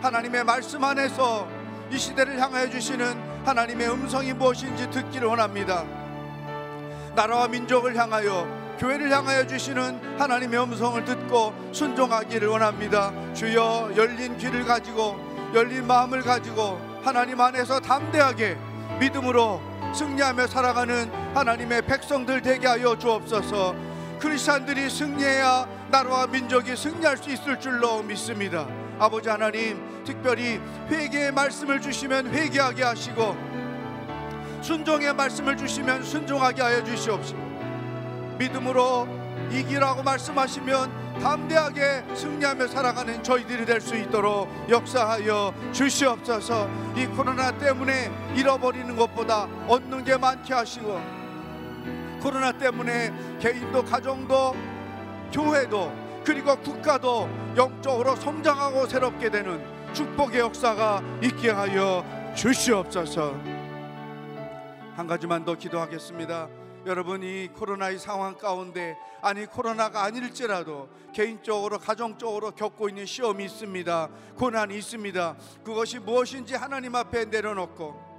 하나님의 0.02 0.44
말씀 0.44 0.84
안에서 0.84 1.48
이 1.90 1.98
시대를 1.98 2.40
향하여 2.40 2.70
주시는 2.70 3.46
하나님의 3.46 3.90
음성이 3.90 4.34
무엇인지 4.34 4.90
듣기를 4.90 5.28
원합니다. 5.28 5.86
나라와 7.16 7.48
민족을 7.48 7.96
향하여 7.96 8.65
교회를 8.80 9.12
향하여 9.12 9.48
주시는 9.48 10.20
하나님의 10.20 10.62
음성을 10.64 11.04
듣고 11.06 11.54
순종하기를 11.72 12.48
원합니다. 12.48 13.14
주여 13.34 13.92
열린 13.96 14.38
귀를 14.38 14.66
가지고 14.66 15.18
열린 15.54 15.88
마음을 15.88 16.22
가지고 16.22 16.80
하나님 17.02 17.40
안에서 17.40 17.80
담대하게 17.80 18.58
믿음으로 19.00 19.62
승리하며 19.94 20.48
살아가는 20.48 21.10
하나님의 21.34 21.84
백성들 21.84 22.42
되게 22.42 22.68
하여 22.68 22.98
주옵소서. 22.98 23.76
크리스찬들이 24.20 24.90
승리해야 24.90 25.68
나라와 25.90 26.28
민족이 26.28 26.76
승리할 26.76 27.18
수 27.18 27.30
있을 27.30 27.60
줄로 27.60 28.02
믿습니다. 28.04 28.68
아버지 29.00 29.30
하나님, 29.30 30.04
특별히 30.04 30.60
회개의 30.90 31.32
말씀을 31.32 31.80
주시면 31.80 32.34
회개하게 32.34 32.84
하시고 32.84 33.36
순종의 34.62 35.14
말씀을 35.14 35.56
주시면 35.56 36.04
순종하게 36.04 36.62
하여 36.62 36.84
주시옵시고 36.84 37.45
믿음으로 38.38 39.08
이기라고 39.52 40.04
말씀하시면 40.04 41.20
담대하게 41.20 42.04
승리하며 42.16 42.68
살아가는 42.68 43.24
저희들이 43.24 43.66
될 43.66 43.80
수 43.80 43.96
있도록 43.96 44.50
역사하여 44.70 45.54
주시옵소서. 45.72 46.68
이 46.96 47.06
코로나 47.08 47.52
때문에 47.52 48.12
잃어버리는 48.36 48.96
것보다 48.96 49.48
얻는 49.68 50.04
게 50.04 50.18
많게 50.18 50.54
하시고 50.54 51.00
코로나 52.22 52.52
때문에 52.52 53.14
개인도 53.40 53.84
가정도 53.84 54.56
교회도 55.32 55.94
그리고 56.26 56.56
국가도 56.58 57.30
영적으로 57.56 58.16
성장하고 58.16 58.88
새롭게 58.88 59.30
되는 59.30 59.64
축복의 59.94 60.40
역사가 60.40 61.02
있게 61.22 61.52
하여 61.52 62.04
주시옵소서. 62.36 63.34
한 64.96 65.08
가지만 65.08 65.46
더 65.46 65.56
기도하겠습니다. 65.56 66.65
여러분이 66.86 67.50
코로나 67.54 67.90
의 67.90 67.98
상황 67.98 68.36
가운데 68.36 68.96
아니 69.22 69.48
코로나가 69.48 70.04
아닐지라도 70.04 70.88
개인적으로 71.14 71.80
가정적으로 71.80 72.52
겪고 72.52 72.90
있는 72.90 73.08
시험이 73.08 73.46
있습니다. 73.46 74.10
고난이 74.36 74.78
있습니다. 74.78 75.36
그것이 75.64 75.98
무엇인지 75.98 76.54
하나님 76.54 76.96
앞에 76.96 77.26
내려놓고 77.26 78.16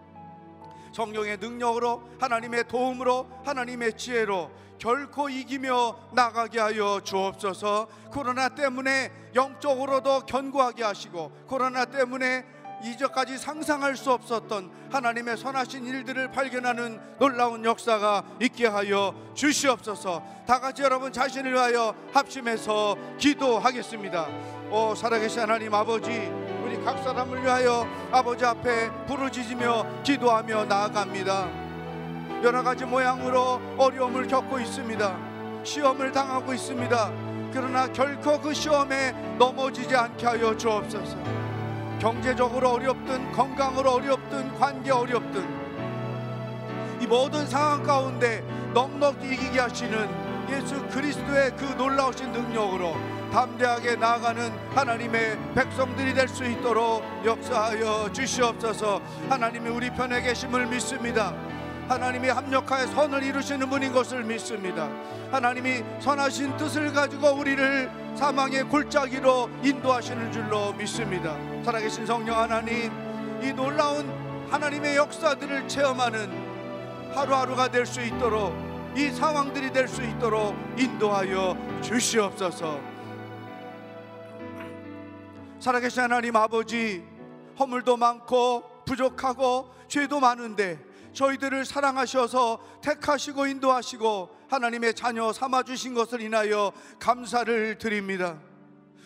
성령의 0.92 1.36
능력으로 1.36 2.02
하나님의 2.18 2.66
도움으로 2.66 3.28
하나님의 3.44 3.96
지혜로 3.96 4.50
결코 4.78 5.28
이기며 5.28 6.10
나가게 6.12 6.58
하여 6.58 7.00
주옵소서. 7.04 7.86
코로나 8.10 8.48
때문에 8.48 9.12
영적으로도 9.34 10.20
견고하게 10.26 10.82
하시고 10.82 11.30
코로나 11.46 11.84
때문에 11.84 12.44
이전까지 12.86 13.38
상상할 13.38 13.96
수 13.96 14.12
없었던 14.12 14.70
하나님의 14.90 15.36
선하신 15.36 15.86
일들을 15.86 16.30
발견하는 16.30 17.00
놀라운 17.18 17.64
역사가 17.64 18.22
있게 18.40 18.66
하여 18.66 19.14
주시옵소서. 19.34 20.22
다 20.46 20.60
같이 20.60 20.82
여러분 20.82 21.12
자신을 21.12 21.52
위하여 21.52 21.94
합심해서 22.12 22.96
기도하겠습니다. 23.18 24.26
오 24.70 24.94
살아계신 24.94 25.40
하나님 25.40 25.74
아버지 25.74 26.10
우리 26.64 26.82
각 26.84 27.02
사람을 27.02 27.42
위하여 27.42 27.86
아버지 28.10 28.44
앞에 28.44 28.90
부르짖으며 29.06 30.02
기도하며 30.02 30.64
나아갑니다. 30.64 31.66
여러 32.42 32.62
가지 32.62 32.84
모양으로 32.84 33.60
어려움을 33.78 34.26
겪고 34.26 34.60
있습니다. 34.60 35.64
시험을 35.64 36.12
당하고 36.12 36.52
있습니다. 36.52 37.12
그러나 37.52 37.90
결코 37.92 38.40
그 38.40 38.52
시험에 38.52 39.12
넘어지지 39.38 39.96
않게 39.96 40.26
하여 40.26 40.56
주옵소서. 40.56 41.55
경제적으로 42.00 42.70
어렵든 42.72 43.32
건강으로 43.32 43.92
어렵든 43.92 44.54
관계 44.58 44.90
어렵든 44.90 45.66
이 47.00 47.06
모든 47.06 47.46
상황 47.46 47.82
가운데 47.82 48.42
넉넉히 48.74 49.32
이기게 49.32 49.60
하시는 49.60 50.08
예수 50.50 50.80
그리스도의 50.88 51.52
그 51.56 51.64
놀라우신 51.76 52.32
능력으로 52.32 52.94
담대하게 53.32 53.96
나아가는 53.96 54.50
하나님의 54.74 55.36
백성들이 55.54 56.14
될 56.14 56.28
수 56.28 56.44
있도록 56.44 57.02
역사하여 57.24 58.12
주시옵소서. 58.12 59.00
하나님이 59.28 59.68
우리 59.70 59.90
편에 59.90 60.22
계심을 60.22 60.66
믿습니다 60.66 61.34
하나님이 61.88 62.28
합력하여 62.28 62.86
선을 62.88 63.22
이루시는 63.22 63.70
분인 63.70 63.92
것을 63.92 64.24
믿습니다 64.24 64.88
하나님이 65.30 65.82
선하신 66.00 66.56
뜻을 66.56 66.92
가지고 66.92 67.30
우리를 67.32 67.90
사망의 68.16 68.64
골짜기로 68.64 69.50
인도하시는 69.62 70.32
줄로 70.32 70.72
믿습니다. 70.72 71.36
살아계신 71.64 72.06
성령 72.06 72.38
하나님, 72.38 72.90
이 73.42 73.52
놀라운 73.52 74.08
하나님의 74.50 74.96
역사들을 74.96 75.68
체험하는 75.68 77.12
하루하루가 77.14 77.68
될 77.68 77.84
수 77.84 78.00
있도록 78.00 78.54
이 78.96 79.10
상황들이 79.10 79.72
될 79.72 79.86
수 79.88 80.02
있도록 80.02 80.54
인도하여 80.78 81.56
주시옵소서. 81.82 82.80
살아계신 85.58 86.04
하나님 86.04 86.36
아버지, 86.36 87.04
허물도 87.58 87.96
많고 87.96 88.62
부족하고 88.86 89.74
죄도 89.88 90.20
많은데 90.20 90.78
저희들을 91.16 91.64
사랑하셔서 91.64 92.80
택하시고 92.82 93.46
인도하시고 93.46 94.36
하나님의 94.48 94.94
자녀 94.94 95.32
삼아 95.32 95.64
주신 95.64 95.94
것을 95.94 96.20
인하여 96.20 96.72
감사를 97.00 97.78
드립니다. 97.78 98.38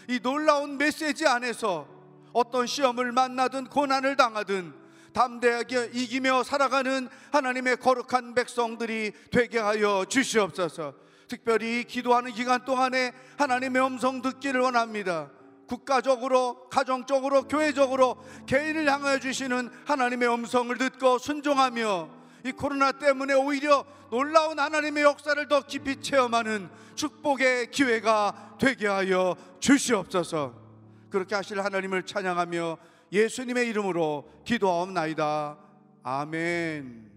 이 0.08 0.18
놀라운 0.20 0.76
메시지 0.76 1.26
안에서 1.26 1.86
어떤 2.32 2.66
시험을 2.66 3.12
만나든 3.12 3.66
고난을 3.66 4.16
당하든 4.16 4.74
담대하게 5.12 5.90
이기며 5.94 6.42
살아가는 6.42 7.08
하나님의 7.32 7.76
거룩한 7.78 8.34
백성들이 8.34 9.12
되게 9.30 9.58
하여 9.58 10.04
주시옵소서. 10.08 10.94
특별히 11.28 11.84
기도하는 11.84 12.32
기간 12.32 12.64
동안에 12.64 13.12
하나님의 13.38 13.86
음성 13.86 14.20
듣기를 14.20 14.60
원합니다. 14.60 15.30
국가적으로, 15.70 16.68
가정적으로, 16.68 17.46
교회적으로 17.46 18.16
개인을 18.46 18.90
향하여 18.92 19.20
주시는 19.20 19.70
하나님의 19.86 20.28
음성을 20.34 20.76
듣고 20.76 21.18
순종하며 21.18 22.10
이 22.44 22.50
코로나 22.50 22.90
때문에 22.90 23.34
오히려 23.34 23.86
놀라운 24.10 24.58
하나님의 24.58 25.04
역사를 25.04 25.46
더 25.46 25.60
깊이 25.60 26.00
체험하는 26.00 26.68
축복의 26.96 27.70
기회가 27.70 28.56
되게 28.58 28.88
하여 28.88 29.36
주시옵소서. 29.60 30.60
그렇게 31.08 31.36
하실 31.36 31.62
하나님을 31.62 32.02
찬양하며 32.02 32.76
예수님의 33.12 33.68
이름으로 33.68 34.28
기도하옵나이다. 34.44 35.56
아멘. 36.02 37.12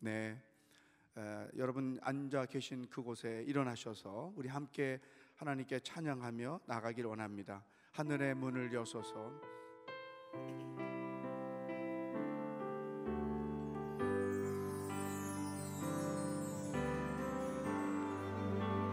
네. 0.00 0.42
에, 1.16 1.46
여러분 1.56 2.00
앉아 2.02 2.46
계신 2.46 2.88
그곳에 2.88 3.44
일어나셔서 3.46 4.32
우리 4.34 4.48
함께 4.48 4.98
하나님께 5.38 5.80
찬양하며 5.80 6.60
나가길 6.66 7.06
원합니다. 7.06 7.64
하늘의 7.92 8.34
문을 8.34 8.74
여소서. 8.74 9.32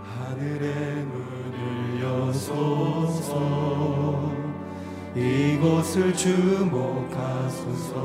하늘의 0.03 1.05
문을 1.05 2.01
여 2.01 2.31
주셔소서. 2.31 4.31
이곳을 5.15 6.13
주목하소서. 6.13 7.95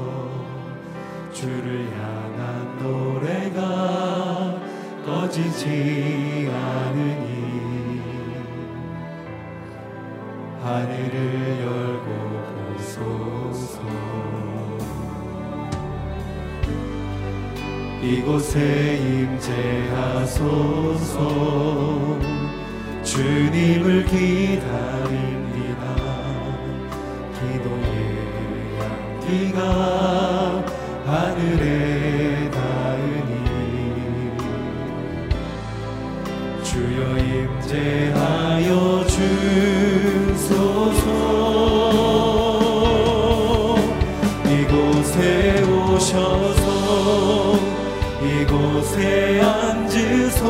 주를 1.32 1.92
향한 1.92 2.78
노래가 2.78 4.58
꺼지지 5.04 6.48
않으니 6.50 7.49
하늘을 10.70 11.18
열고 11.62 12.08
보소서. 12.76 13.80
이곳에 18.00 18.96
임재하소서. 19.90 20.38
주님을 23.02 24.04
기다립니다. 24.04 25.84
기도의 27.34 27.90
향기가 28.78 29.58
하늘에 31.04 32.48
닿으니. 32.52 33.34
주여 36.62 37.18
임재하여 37.18 38.70
주 39.08 39.99
이곳에 44.48 45.62
오셔서 45.62 47.58
이곳에 48.22 49.40
앉으소서 49.40 50.46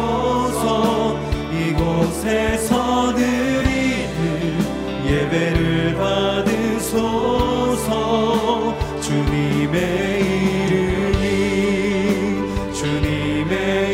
이곳에서 1.53 3.15
드리는 3.15 4.59
예배를 5.07 5.95
받으소서 5.97 7.91
주님의 9.01 9.81
주님의 12.73 13.91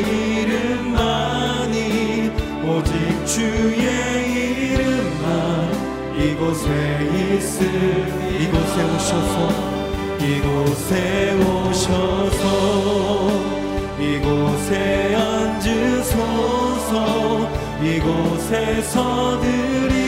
이곳에 6.46 6.70
있음 7.34 7.58
이곳에 8.40 8.76
오셔서 8.84 9.36
이곳에 10.20 10.92
오셔서 11.42 12.44
이곳에 13.98 14.70
앉으소서 15.16 16.92
이곳에 17.82 18.80
서 18.82 19.40
드리는 19.40 20.04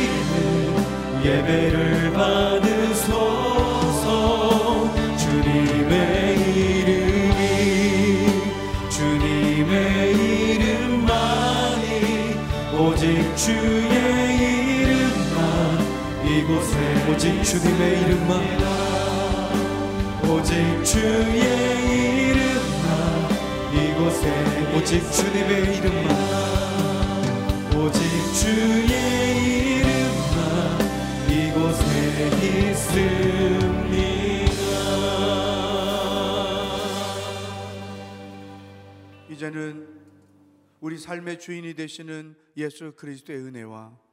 예배를 1.25 2.13
받으소서. 2.13 3.19
주님의 5.17 5.95
이름이 6.55 7.41
주님의 8.89 10.15
이름만이 10.55 11.87
오직 12.79 13.37
주의 13.37 13.89
이름만 13.89 14.68
이곳에 16.49 16.75
오직 17.11 17.43
주님의 17.43 18.01
이름만. 18.05 18.41
오직 20.25 20.55
주의 20.83 21.43
이름만. 22.31 22.89
이곳에 23.71 24.25
오직 24.75 25.13
주님의 25.13 25.77
이름만. 25.77 26.09
오직 27.77 28.01
주의 28.33 28.93
이름만. 29.77 30.81
이곳에 31.29 31.85
있습니다. 32.71 32.97
이제는 39.29 39.87
우리 40.81 40.97
삶의 40.97 41.41
주인이 41.41 41.75
되시는 41.75 42.35
예수 42.57 42.93
그리스도의 42.97 43.39
은혜와 43.41 44.08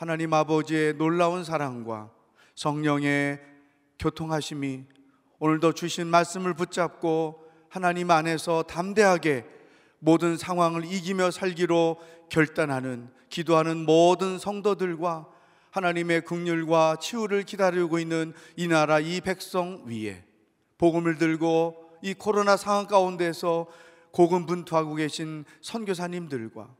하나님 0.00 0.32
아버지의 0.32 0.94
놀라운 0.94 1.44
사랑과 1.44 2.10
성령의 2.54 3.38
교통하심이 3.98 4.84
오늘도 5.38 5.74
주신 5.74 6.06
말씀을 6.06 6.54
붙잡고 6.54 7.44
하나님 7.68 8.10
안에서 8.10 8.62
담대하게 8.62 9.44
모든 9.98 10.38
상황을 10.38 10.86
이기며 10.86 11.30
살기로 11.30 11.98
결단하는 12.30 13.10
기도하는 13.28 13.84
모든 13.84 14.38
성도들과 14.38 15.28
하나님의 15.70 16.22
긍휼과 16.22 16.96
치유를 16.98 17.42
기다리고 17.42 17.98
있는 17.98 18.32
이 18.56 18.68
나라 18.68 19.00
이 19.00 19.20
백성 19.20 19.84
위에 19.84 20.24
복음을 20.78 21.18
들고 21.18 21.98
이 22.00 22.14
코로나 22.14 22.56
상황 22.56 22.86
가운데서 22.86 23.66
고군분투하고 24.12 24.94
계신 24.94 25.44
선교사님들과 25.60 26.79